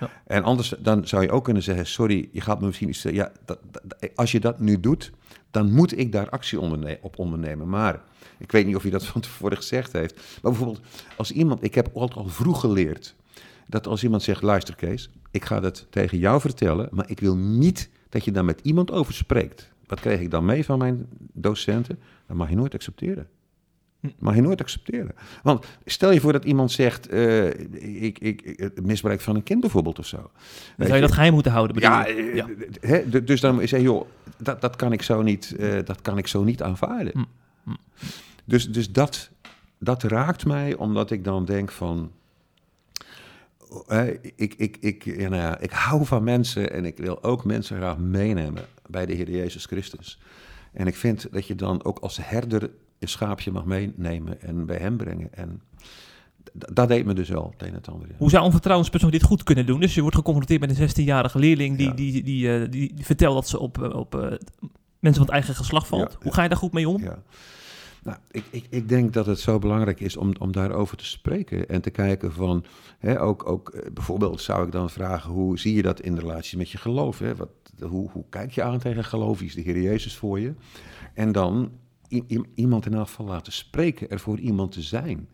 [0.00, 0.10] Ja.
[0.26, 3.02] En anders dan zou je ook kunnen zeggen, sorry, je gaat me misschien iets.
[3.02, 5.10] Ja, dat, dat- als je dat nu doet,
[5.50, 7.68] dan moet ik daar actie onderne- op ondernemen.
[7.68, 8.02] Maar
[8.38, 10.14] ik weet niet of hij dat van tevoren gezegd heeft.
[10.14, 10.80] Maar bijvoorbeeld,
[11.16, 13.14] als iemand, ik heb altijd al vroeg geleerd
[13.66, 17.36] dat als iemand zegt, luister Kees, ik ga dat tegen jou vertellen, maar ik wil
[17.36, 19.70] niet dat je daar met iemand over spreekt.
[19.86, 21.98] Wat kreeg ik dan mee van mijn docenten?
[22.26, 23.28] Dat mag je nooit accepteren.
[24.18, 25.14] Mag je nooit accepteren.
[25.42, 27.46] Want stel je voor dat iemand zegt, eh,
[28.02, 30.30] ik, ik, het misbruik van een kind bijvoorbeeld of zo.
[30.76, 31.80] Dan zou je dat geheim moeten houden.
[31.80, 32.14] ja, je?
[32.80, 33.20] eh, ja.
[33.20, 34.06] Dus dan is hij, joh,
[34.42, 37.12] dat, dat, kan ik zo niet, eh, dat kan ik zo niet aanvaarden.
[37.14, 37.26] Mm,
[37.64, 37.76] mm.
[38.44, 39.30] Dus, dus dat,
[39.78, 42.12] dat raakt mij, omdat ik dan denk van...
[43.86, 47.44] eh, ik, ik, ik, ja, nou ja, ik hou van mensen en ik wil ook
[47.44, 50.18] mensen graag meenemen bij de Heer Jezus Christus.
[50.72, 54.76] En ik vind dat je dan ook als herder een schaapje mag meenemen en bij
[54.76, 55.34] hem brengen.
[55.34, 55.62] En
[56.52, 58.16] dat deed me dus wel, het een en het.
[58.16, 59.80] Hoe zou een vertrouwenspersoon dit goed kunnen doen?
[59.80, 61.94] Dus je wordt geconfronteerd met een 16-jarige leerling die, Ja.
[61.94, 64.40] die, die, eh, die, die vertelt dat ze op, eh, op eh, mensen
[65.00, 66.12] van het eigen geslacht valt.
[66.12, 67.02] Ja, Hoe ga je daar goed mee om?
[67.02, 67.22] Ja.
[68.02, 71.68] Nou, ik, ik, ik denk dat het zo belangrijk is om, om daarover te spreken
[71.68, 72.64] en te kijken van,
[72.98, 76.70] hè, ook, ook bijvoorbeeld zou ik dan vragen, hoe zie je dat in relatie met
[76.70, 77.18] je geloof?
[77.18, 77.34] Hè?
[77.36, 77.48] Wat,
[77.80, 79.42] hoe, hoe kijk je aan tegen geloof?
[79.42, 80.54] Is de Heer Jezus voor je?
[81.14, 81.70] En dan
[82.54, 85.28] iemand in elk geval laten spreken, er voor iemand te zijn.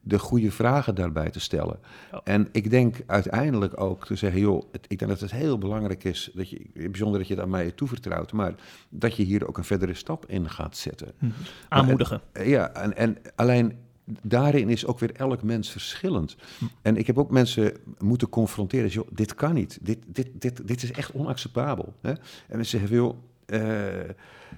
[0.00, 1.78] De goede vragen daarbij te stellen.
[2.12, 2.20] Ja.
[2.24, 6.04] En ik denk uiteindelijk ook te zeggen, joh, het, ik denk dat het heel belangrijk
[6.04, 8.54] is, dat je, bijzonder dat je het aan mij toevertrouwt, maar
[8.88, 11.12] dat je hier ook een verdere stap in gaat zetten.
[11.18, 11.26] Hm.
[11.68, 12.20] Aanmoedigen.
[12.44, 13.78] Ja, en, en alleen
[14.22, 16.36] daarin is ook weer elk mens verschillend.
[16.82, 18.88] En ik heb ook mensen moeten confronteren.
[18.88, 19.78] Joh, dit kan niet.
[19.82, 21.94] Dit, dit, dit, dit is echt onacceptabel.
[22.00, 22.10] Hè?
[22.10, 24.10] En mensen zeggen, joh, eh,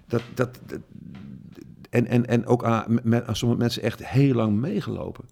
[0.07, 0.81] dat, dat, dat-
[1.91, 5.25] en, en, en ook aan, met, aan sommige mensen echt heel lang meegelopen.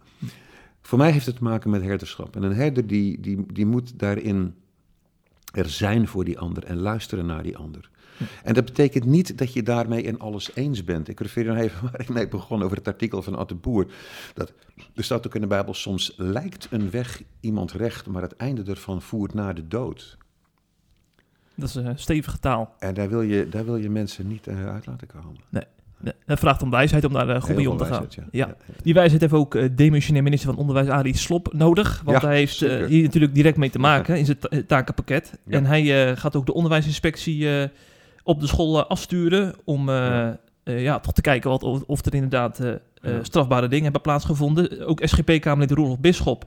[0.82, 2.36] Voor mij heeft het te maken met herderschap.
[2.36, 4.54] En een herder die, die, die moet daarin
[5.52, 7.90] er zijn voor die ander en luisteren naar die ander.
[8.42, 11.08] En dat betekent niet dat je daarmee in alles eens bent.
[11.08, 13.86] Ik refereer dan even waar ik mee begon over het artikel van Ad de Boer.
[14.34, 14.52] Dat,
[14.94, 18.70] er staat ook in de Bijbel, soms lijkt een weg iemand recht, maar het einde
[18.70, 20.18] ervan voert naar de dood.
[21.54, 22.74] Dat is eh, stevige taal.
[22.78, 25.40] En daar wil je, daar wil je mensen niet eh, uit laten komen.
[25.48, 25.64] Nee,
[26.26, 28.06] Dat vraagt om wijsheid om daar eh, goed mee om te gaan.
[28.10, 28.22] Ja.
[28.30, 28.54] ja.
[28.82, 32.00] Die wijsheid heeft ook eh demissionair minister van Onderwijs Arie Slop nodig.
[32.04, 35.38] Want Ja, hij heeft eh, hier natuurlijk direct mee te maken in zijn ta- takenpakket.
[35.48, 37.48] En hij gaat ook de onderwijsinspectie
[38.22, 40.38] op de school afsturen om Ja.
[40.64, 42.60] ja, toch te kijken wat, of, of er inderdaad
[43.22, 44.86] strafbare dingen hebben plaatsgevonden.
[44.86, 46.44] Ook SGP-Kamerlid Roelof Bisschop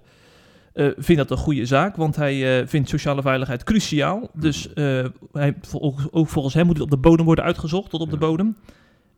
[0.98, 4.30] vindt dat een goede zaak, want hij vindt sociale veiligheid cruciaal.
[4.34, 8.02] Dus eh, hij, vol- ook volgens hem moet het op de bodem worden uitgezocht, tot
[8.02, 8.56] op de bodem.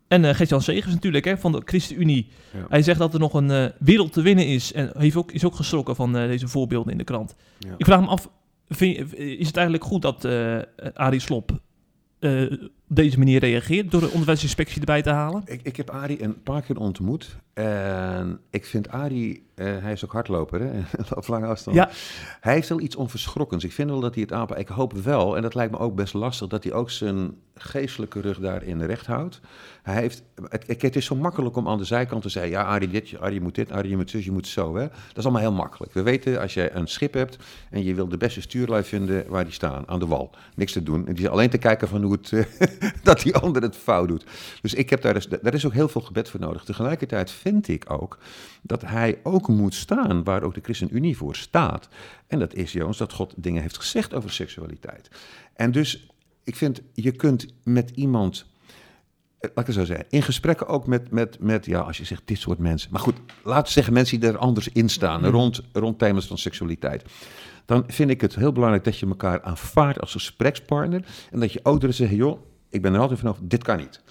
[0.08, 2.28] En eh Gert-Jan Segers natuurlijk, hè, van de ChristenUnie.
[2.52, 2.66] Ja.
[2.68, 4.72] Hij zegt dat er nog een eh, wereld te winnen is.
[4.72, 7.34] En heeft ook, is ook geschrokken van eh, deze voorbeelden in de krant.
[7.58, 7.74] Ja.
[7.76, 8.30] Ik vraag me af,
[8.68, 10.58] vind je- is het eigenlijk goed dat eh
[10.94, 11.50] Arie Slop
[12.20, 15.42] op deze manier reageert door de onderwijsinspectie erbij te halen?
[15.46, 17.36] Ik, ik heb Arie een paar keer ontmoet.
[17.54, 20.80] En ik vind Arie, eh, hij is ook hardloper, hè?
[21.16, 21.76] op lange afstand.
[21.76, 21.90] Ja.
[22.40, 23.64] Hij heeft wel iets onverschrokkens.
[23.64, 24.60] Ik vind wel dat hij het aanpakt.
[24.60, 28.20] Ik hoop wel, en dat lijkt me ook best lastig, dat hij ook zijn geestelijke
[28.20, 29.40] rug daarin recht houdt.
[29.82, 32.88] Hij heeft, het, het is zo makkelijk om aan de zijkant te zeggen, ja, Arie
[32.88, 34.76] dit, Arie moet dit, Arie je moet zus, je moet zo.
[34.76, 34.82] Hè?
[34.88, 35.92] Dat is allemaal heel makkelijk.
[35.92, 37.36] We weten, als je een schip hebt
[37.70, 40.30] en je wil de beste stuurlui vinden waar die staan, aan de wal.
[40.56, 41.06] Niks te doen.
[41.06, 42.48] En die is alleen te kijken van hoe het,
[43.02, 44.24] dat die ander het fout doet.
[44.62, 46.64] Dus ik heb daar, dus, daar is ook heel veel gebed voor nodig.
[46.64, 48.18] Tegelijkertijd vind ik ook
[48.62, 51.88] dat hij ook moet staan waar ook de ChristenUnie voor staat.
[52.26, 55.08] En dat is, Joons, dat God dingen heeft gezegd over seksualiteit.
[55.54, 56.08] En dus,
[56.44, 58.46] ik vind, je kunt met iemand,
[59.38, 62.04] eh, laat ik het zo zeggen, in gesprekken ook met, met, met, ja, als je
[62.04, 62.90] zegt dit soort mensen.
[62.90, 66.38] Maar goed, laten we zeggen mensen die er anders in staan, rond, rond thema's van
[66.38, 67.04] seksualiteit.
[67.64, 71.04] Dan vind ik het heel belangrijk dat je elkaar aanvaardt als gesprekspartner.
[71.30, 72.40] En dat je ook zeggen, joh,
[72.70, 74.02] ik ben er altijd vanaf, dit kan niet.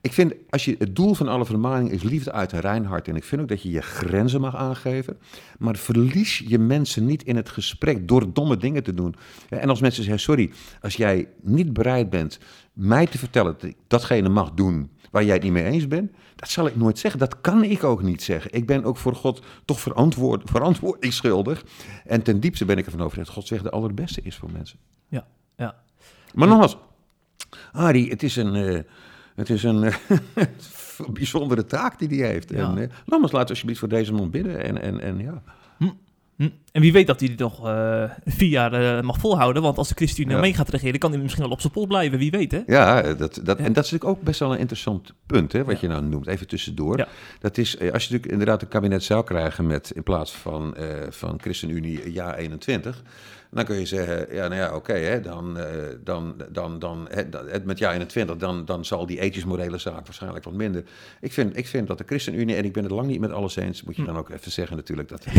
[0.00, 3.08] Ik vind, als je, het doel van alle vermaning is liefde uit een rein hart.
[3.08, 5.18] En ik vind ook dat je je grenzen mag aangeven.
[5.58, 9.14] Maar verlies je mensen niet in het gesprek door domme dingen te doen.
[9.48, 12.38] En als mensen zeggen, sorry, als jij niet bereid bent
[12.72, 16.12] mij te vertellen dat ik datgene mag doen waar jij het niet mee eens bent.
[16.36, 17.20] Dat zal ik nooit zeggen.
[17.20, 18.52] Dat kan ik ook niet zeggen.
[18.52, 21.64] Ik ben ook voor God toch verantwoord, verantwoording schuldig.
[22.04, 24.78] En ten diepste ben ik ervan overtuigd dat God zegt de allerbeste is voor mensen.
[25.08, 25.26] Ja,
[25.56, 25.82] ja.
[26.34, 26.76] Maar nogmaals,
[27.72, 28.80] Arie, het is een, eh,
[29.38, 29.92] het is een
[31.12, 32.50] bijzondere taak die hij heeft.
[32.50, 32.74] Ja.
[32.76, 34.64] En, eh, laat alsjeblieft voor deze man bidden.
[34.64, 35.42] En, en, en ja.
[36.36, 36.48] Hm.
[36.72, 39.62] En wie weet dat hij dit nog eh, vier jaar eh, mag volhouden.
[39.62, 40.40] Want als de ChristenUnie Ja.
[40.40, 42.18] mee gaat regeren, kan hij misschien wel op zijn post blijven.
[42.18, 42.62] Wie weet, hè?
[42.66, 43.64] Ja, dat, dat, Ja.
[43.64, 45.78] en dat is natuurlijk ook best wel een interessant punt, hè, wat Ja.
[45.80, 46.26] je nou noemt.
[46.26, 47.06] Even tussendoor.
[47.40, 50.76] Dat is, eh, als je natuurlijk inderdaad een kabinet zou krijgen met in plaats van,
[51.08, 53.02] van ChristenUnie jaar 21,
[53.50, 55.66] dan kun je zeggen, ja, nou ja, oké, dan, eh,
[56.04, 60.44] dan, dan, dan, dan- het met jaar 21, dan, dan zal die ethisch-morele zaak waarschijnlijk
[60.44, 60.84] wat minder.
[61.20, 63.56] Ik vind, ik vind dat de ChristenUnie, en ik ben het lang niet met alles
[63.56, 65.24] eens, moet je dan ook even zeggen natuurlijk, dat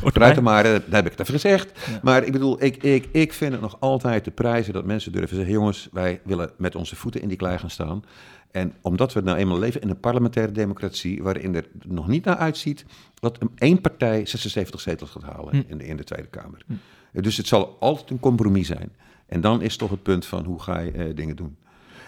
[0.00, 1.80] Vooruit maar, eh, daar heb ik het even gezegd.
[1.90, 2.00] Ja.
[2.02, 5.36] Maar ik bedoel, ik, ik, ik vind het nog altijd te prijzen dat mensen durven
[5.36, 5.54] zeggen...
[5.54, 8.04] jongens, wij willen met onze voeten in die klei gaan staan.
[8.50, 11.22] En omdat we nou eenmaal leven in een parlementaire democratie...
[11.22, 15.62] waarin er nog niet naar uitziet dat een- één partij 76 zetels gaat halen Hm.
[15.66, 16.62] in, de, in de Tweede Kamer.
[16.68, 16.76] Eh,
[17.22, 18.92] Dus het zal altijd een compromis zijn.
[19.26, 21.56] En dan is toch het punt van hoe ga je eh, dingen doen.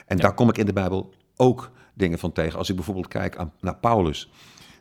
[0.06, 0.22] En Ja.
[0.22, 2.58] daar kom ik in de Bijbel ook dingen van tegen.
[2.58, 4.30] Als ik bijvoorbeeld kijk aan, naar Paulus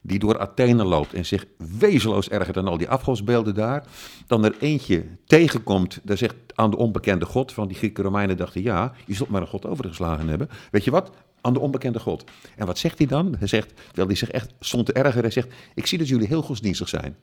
[0.01, 1.45] die door Athene loopt en zich
[1.79, 3.83] wezenloos ergert aan al die afgodsbeelden daar,
[4.27, 8.61] dan er eentje tegenkomt, daar zegt aan de onbekende God, van die Grieken Romeinen dachten,
[8.61, 10.49] ja, je zult maar een God overgeslagen hebben.
[10.71, 11.11] Weet je wat?
[11.41, 12.23] Aan de onbekende God.
[12.55, 13.35] En wat zegt hij dan?
[13.37, 16.27] Hij zegt, terwijl hij zich echt stond te ergeren, hij zegt, ik zie dat jullie
[16.27, 17.15] heel godsdienstig zijn.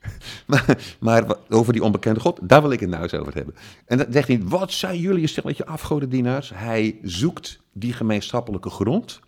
[0.46, 3.54] Maar, maar over die onbekende God, daar wil ik het nou eens over hebben.
[3.86, 6.50] En dan zegt hij, wat zijn jullie een stelletje afgodendienaars?
[6.54, 9.20] Hij zoekt die gemeenschappelijke grond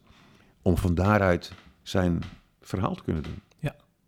[0.63, 1.53] om van daaruit
[1.83, 2.23] zijn
[2.61, 3.39] verhaal te kunnen doen.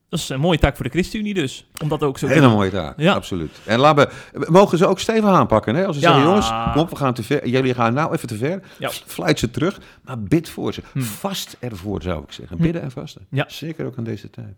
[0.08, 1.66] Dat is een mooie taak voor de ChristenUnie dus.
[1.82, 3.14] Om dat ook zo te Hele mooie taak, Ja.
[3.14, 3.58] absoluut.
[3.66, 5.74] En laten we, mogen ze ook stevig aanpakken.
[5.74, 5.86] Hè?
[5.86, 6.08] Als ze Ja.
[6.08, 7.48] zeggen, jongens, kom op, we gaan te ver.
[7.48, 8.62] Jullie gaan nou even te ver.
[8.78, 8.90] Ja.
[8.90, 10.82] Fluit ze terug, maar bid voor ze.
[10.92, 11.00] Hm.
[11.00, 12.56] Vast ervoor, zou ik zeggen.
[12.56, 12.62] Hm.
[12.62, 13.26] Bidden en vasten.
[13.30, 13.44] Ja.
[13.48, 14.54] Zeker ook aan deze tijd.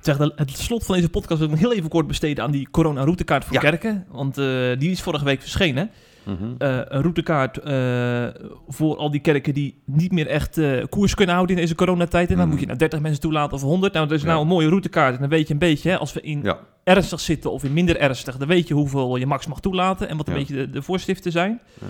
[0.00, 2.68] Zeg, het slot van deze podcast wil ik nog heel even kort besteden aan die
[2.70, 3.60] corona-routekaart voor Ja.
[3.60, 4.04] kerken.
[4.10, 4.46] Want eh,
[4.78, 5.90] die is vorige week verschenen.
[6.24, 6.44] Mhm.
[6.58, 8.26] Eh, een routekaart eh,
[8.68, 12.28] voor al die kerken die niet meer echt koers kunnen houden in deze coronatijd.
[12.30, 12.50] En dan Mhm.
[12.52, 13.92] moet je nou 30 mensen toelaten of 100.
[13.92, 14.28] Nou, dat is Ja.
[14.28, 15.14] nou een mooie routekaart.
[15.14, 17.72] En dan weet je een beetje, hè, als we in Ja, ernstig zitten of in
[17.72, 20.70] minder ernstig, dan weet je hoeveel je max mag toelaten en wat een beetje de,
[20.70, 21.60] de voorschriften zijn.
[21.80, 21.86] Ja.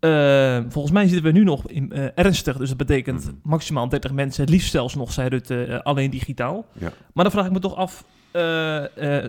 [0.00, 3.34] Eh, volgens mij zitten we nu nog in eh, ernstig, dus dat betekent Mhm.
[3.42, 6.66] maximaal 30 mensen, het liefst zelfs nog, zei Rutte, eh, alleen digitaal.
[6.72, 6.92] Ja.
[7.12, 8.84] Maar dan vraag ik me toch af, eh,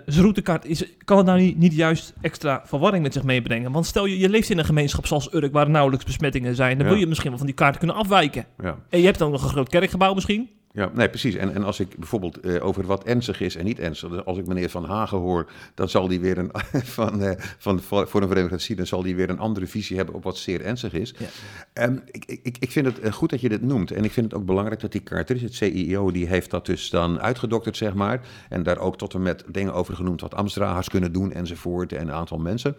[0.05, 3.71] zo'n routekaart, is, kan het nou niet, niet juist extra verwarring met zich meebrengen?
[3.71, 6.85] Want stel je, je leeft in een gemeenschap zoals Urk, waar nauwelijks besmettingen zijn, dan
[6.87, 6.91] Ja.
[6.91, 8.45] wil je misschien wel van die kaart kunnen afwijken.
[8.63, 8.77] ja.
[8.89, 10.49] En je hebt dan nog een groot kerkgebouw misschien.
[10.71, 11.35] Ja, nee, precies.
[11.35, 14.37] En, en als ik bijvoorbeeld eh, over wat ernstig is en niet ernstig, dus als
[14.37, 16.51] ik meneer Van Hagen hoor, dan zal die weer een
[16.99, 20.15] van, eh, van voor voor een democratie, dan zal die weer een andere visie hebben
[20.15, 21.13] op wat zeer ernstig is.
[21.17, 21.25] Ja.
[21.73, 23.91] Ehm, ik, ik, ik vind het eh, goed dat je dit noemt.
[23.91, 25.41] En ik vind het ook belangrijk dat die kaart er is.
[25.41, 28.21] Het CIO die heeft dat dus dan uitgedokterd, zeg maar.
[28.49, 31.93] En daar ook tot en met dingen over genoemd wat ambtsdragers kunnen doen enzovoort.
[31.93, 32.75] En een aantal mensen.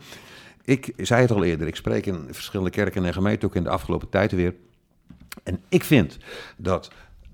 [0.64, 3.70] Ik zei het al eerder, ik spreek in verschillende kerken en gemeenten ook in de
[3.70, 4.54] afgelopen tijd weer.
[5.42, 6.18] En ik vind
[6.56, 6.90] dat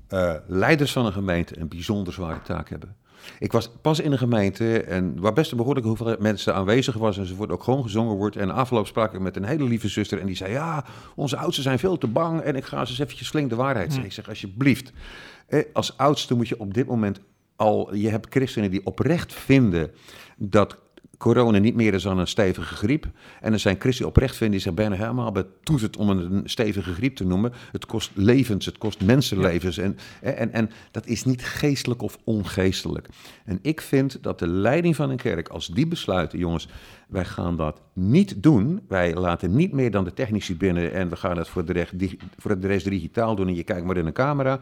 [0.09, 2.97] eh, leiders van een gemeente een bijzonder zware taak hebben.
[3.39, 7.19] Ik was pas in een gemeente en waar best een behoorlijke hoeveelheid mensen aanwezig was
[7.19, 8.37] enzovoort, ook gewoon gezongen wordt.
[8.37, 10.85] En afloop sprak ik met een hele lieve zuster en die zei, ja,
[11.15, 13.89] onze oudsten zijn veel te bang en ik ga ze eens eventjes flink de waarheid
[13.89, 14.09] zeggen.
[14.09, 14.93] Ik zeg, alsjeblieft,
[15.47, 17.21] eh, als oudste moet je op dit moment
[17.57, 19.91] al, je hebt christenen die oprecht vinden
[20.37, 20.79] dat
[21.19, 23.07] corona niet meer is dan een stevige griep.
[23.41, 26.95] En er zijn christenen oprecht vinden die zich bijna helemaal betoezet om het een stevige
[26.95, 27.53] griep te noemen.
[27.73, 29.79] Het kost levens, het kost mensenlevens.
[29.79, 33.09] En, en, en dat is niet geestelijk of ongeestelijk.
[33.45, 36.69] En ik vind dat de leiding van een kerk, als die besluiten, jongens,
[37.09, 38.81] wij gaan dat niet doen.
[38.89, 41.99] Wij laten niet meer dan de technici binnen en we gaan het voor de, rest,
[41.99, 44.61] di- voor de rest digitaal doen en je kijkt maar in een camera.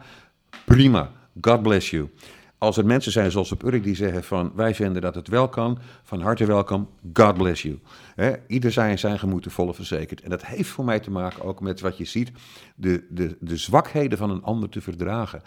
[0.65, 2.09] Prima, God bless you.
[2.57, 5.49] Als er mensen zijn zoals op Urk die zeggen van wij vinden dat het wel
[5.49, 7.79] kan, van harte welkom, God bless you.
[8.15, 10.21] Hè, ieder zijn zijn gemoed volle verzekerd.
[10.21, 12.31] En dat heeft voor mij te maken ook met wat je ziet,
[12.75, 15.41] de, de, de zwakheden van een ander te verdragen.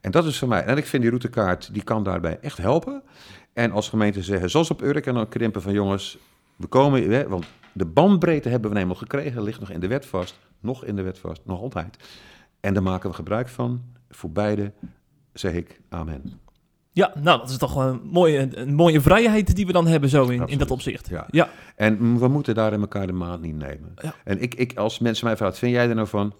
[0.00, 3.02] En dat is voor mij, en ik vind die routekaart, die kan daarbij echt helpen.
[3.52, 6.18] En als gemeente zeggen, zoals op Urk en dan krimpen van jongens,
[6.56, 10.38] we komen, want de bandbreedte hebben we eenmaal gekregen, ligt nog in de wet vast,
[10.60, 11.96] nog in de wet vast, nog altijd.
[12.60, 13.82] En daar maken we gebruik van.
[14.10, 14.72] Voor beide
[15.32, 16.43] zeg ik amen.
[16.94, 20.08] Ja, nou, dat is toch wel een mooie, een mooie vrijheid die we dan hebben
[20.08, 21.08] zo in, in dat opzicht.
[21.08, 21.26] Ja.
[21.30, 21.48] ja.
[21.76, 23.94] En we moeten daar in elkaar de maat niet nemen.
[24.02, 24.14] Ja.
[24.24, 26.34] En ik, ik, als mensen mij vragen, wat vind jij er nou van?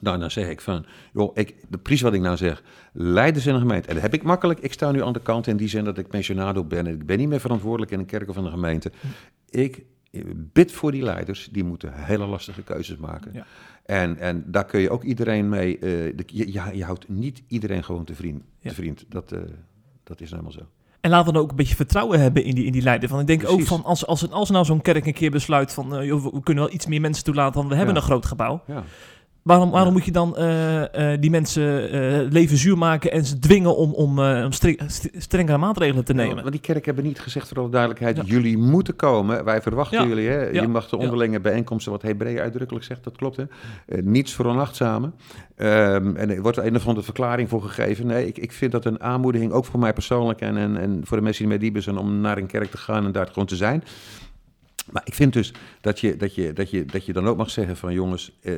[0.00, 2.62] Nou, dan zeg ik van, joh, ik, de, precies wat ik nou zeg,
[2.92, 3.88] leiders in een gemeente.
[3.88, 4.60] En dat heb ik makkelijk.
[4.60, 6.86] Ik sta nu aan de kant in die zin dat ik pensionado ben.
[6.86, 8.92] En ik ben niet meer verantwoordelijk in een kerk of in een gemeente.
[9.50, 9.84] Ik
[10.52, 13.30] bid voor die leiders, die moeten hele lastige keuzes maken.
[13.32, 13.46] Ja.
[13.84, 15.80] En, en daar kun je ook iedereen mee, eh,
[16.16, 18.42] de- je, je, je houdt niet iedereen gewoon te vriend.
[18.62, 19.04] Te vriend.
[19.08, 19.40] Dat, eh,
[20.04, 20.60] dat is helemaal zo.
[21.00, 23.08] En laten we dan ook een beetje vertrouwen hebben in die, in die leider.
[23.08, 25.96] Van, ik denk ook van, als, als, als nou zo'n kerk een keer besluit van,
[25.96, 28.00] eh, joh, we kunnen wel iets meer mensen toelaten, want we hebben Ja.
[28.00, 28.62] een groot gebouw.
[28.66, 28.84] Ja.
[29.44, 33.38] Waarom, waarom moet je dan eh, eh, die mensen eh, leven zuur maken en ze
[33.38, 36.36] dwingen om, om, om stre- st- strengere maatregelen te nemen?
[36.36, 38.22] want die kerk hebben niet gezegd voor alle duidelijkheid, Ja.
[38.26, 39.44] jullie moeten komen.
[39.44, 40.06] Wij verwachten Ja.
[40.08, 40.28] jullie.
[40.28, 40.42] Hè?
[40.48, 43.36] Je mag de onderlinge bijeenkomsten, wat Hebreeën uitdrukkelijk zegt, dat klopt.
[43.36, 43.44] Hè?
[44.02, 45.14] Niets voor onachtzamen.
[45.56, 48.06] Ehm, en er wordt een of andere verklaring voor gegeven.
[48.06, 51.16] Nee, ik, ik vind dat een aanmoediging, ook voor mij persoonlijk en, en, en voor
[51.16, 53.46] de mensen die met diep zijn, om naar een kerk te gaan en daar gewoon
[53.46, 53.84] te zijn.
[54.92, 57.50] Maar ik vind dus dat je, dat je, dat je, dat je dan ook mag
[57.50, 58.52] zeggen van jongens, eh,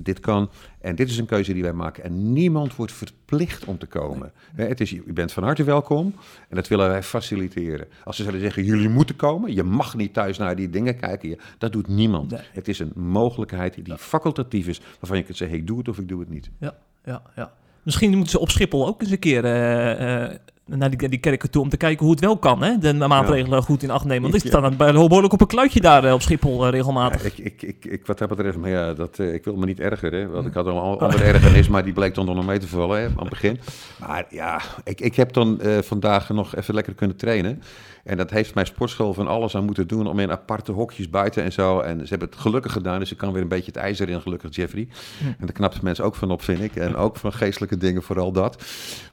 [0.00, 0.50] dit kan
[0.80, 2.04] en dit is een keuze die wij maken.
[2.04, 4.32] En niemand wordt verplicht om te komen.
[4.54, 6.14] Hè, Het is, je bent van harte welkom
[6.48, 7.86] en dat willen wij faciliteren.
[8.04, 11.28] Als ze zouden zeggen, jullie moeten komen, je mag niet thuis naar die dingen kijken.
[11.28, 12.30] Je- dat doet niemand.
[12.30, 12.40] Nee.
[12.52, 15.98] Het is een mogelijkheid die facultatief is, waarvan je kunt zeggen, ik doe het of
[15.98, 16.50] ik doe het niet.
[16.58, 17.52] Ja, ja, ja.
[17.82, 20.36] Misschien moeten ze op Schiphol ook eens een keer eh, eh,
[20.76, 22.62] naar die, die kerken toe om te kijken hoe het wel kan.
[22.62, 22.78] Hè?
[22.78, 24.30] De maatregelen goed in acht nemen.
[24.30, 27.22] Want ik sta dan behoorlijk op een kluitje daar eh, op Schiphol eh, regelmatig.
[27.22, 29.66] Ja, ik, ik, ik, ik, wat dat betreft, maar ja, dat, eh, ik wil me
[29.66, 30.30] niet ergeren.
[30.30, 33.00] Want ik had al een andere ergernis, maar die bleek dan nog mee te vallen
[33.00, 33.60] hè, aan het begin.
[33.98, 37.62] Maar ja, ik, ik heb dan vandaag nog even lekker kunnen trainen.
[38.04, 41.42] En dat heeft mijn sportschool van alles aan moeten doen om in aparte hokjes buiten
[41.42, 41.80] en zo.
[41.80, 44.20] En ze hebben het gelukkig gedaan, dus ik kan weer een beetje het ijzer in,
[44.20, 44.88] gelukkig Jeffrey.
[45.22, 46.76] En daar knappen mensen ook van op, vind ik.
[46.76, 48.64] En ook van geestelijke dingen, vooral dat.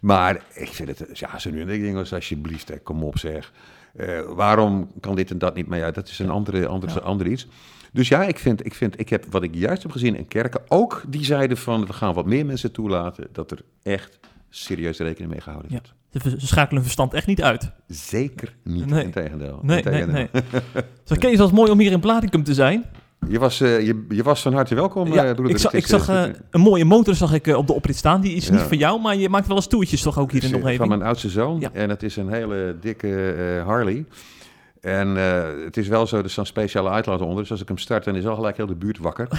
[0.01, 3.03] Maar ik vind het, ja, zo nu en dan denk ik, jongens, alsjeblieft, hè, kom
[3.03, 3.51] op zeg.
[3.95, 5.67] Eh, waarom kan dit en dat niet?
[5.67, 7.47] Maar ja, dat is een andere, andere, ander iets.
[7.93, 10.61] Dus ja, ik vind, ik vind, ik heb wat ik juist heb gezien in kerken,
[10.67, 14.19] ook die zeiden van, we gaan wat meer mensen toelaten, dat er echt
[14.49, 15.87] serieus rekening mee gehouden wordt.
[15.87, 17.71] Ze ze schakelen hun verstand echt niet uit.
[17.87, 19.03] Zeker niet, Nee.
[19.03, 19.59] integendeel.
[19.61, 20.27] Nee, nee, Integendeel.
[20.33, 20.43] nee.
[21.05, 22.83] Dus Kees, was mooi om hier in Blaricum te zijn.
[23.29, 25.55] Je, was, eh, je, je was van harte welkom, Ja, eh, broeder.
[25.55, 28.21] ik zag, ik zag eh, een mooie motor zag ik, op de oprit staan.
[28.21, 28.51] Die is Ja.
[28.53, 30.61] niet van jou, maar je maakt wel eens toertjes toch ook hier in de eh,
[30.61, 30.89] Van omgeving.
[30.97, 31.59] mijn oudste zoon.
[31.59, 31.69] Ja.
[31.73, 34.05] En het is een hele dikke Harley.
[34.81, 37.41] En eh, het is wel zo, er staan speciale uitlaten onder.
[37.41, 39.27] Dus als ik hem start, dan is al gelijk heel de buurt wakker.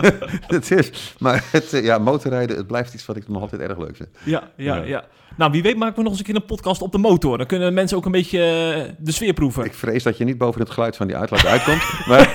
[0.56, 3.78] het is, maar het, eh, ja, motorrijden, het blijft iets wat ik nog altijd erg
[3.78, 4.08] leuk vind.
[4.24, 4.82] Ja, ja, Ja.
[4.82, 5.04] ja.
[5.36, 7.38] Nou, wie weet maken we nog eens een keer een podcast op de motor.
[7.38, 9.64] Dan kunnen mensen ook een beetje eh, de sfeer proeven.
[9.64, 11.82] Ik vrees dat je niet boven het geluid van die uitlaat uitkomt.
[12.08, 12.34] maar,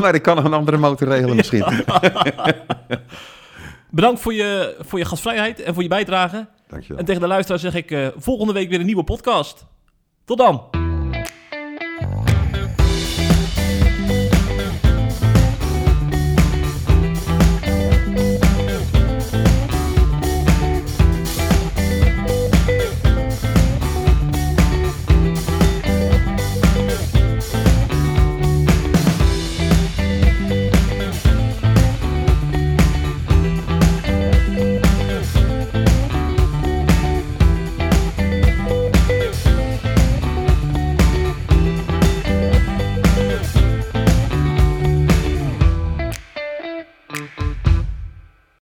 [0.00, 1.64] maar ik kan nog een andere motor regelen misschien.
[3.90, 6.46] Bedankt voor je, voor je gastvrijheid en voor je bijdrage.
[6.68, 6.98] Dankjewel.
[6.98, 9.66] En tegen de luisteraar zeg ik volgende week weer een nieuwe podcast.
[10.24, 10.75] Tot dan!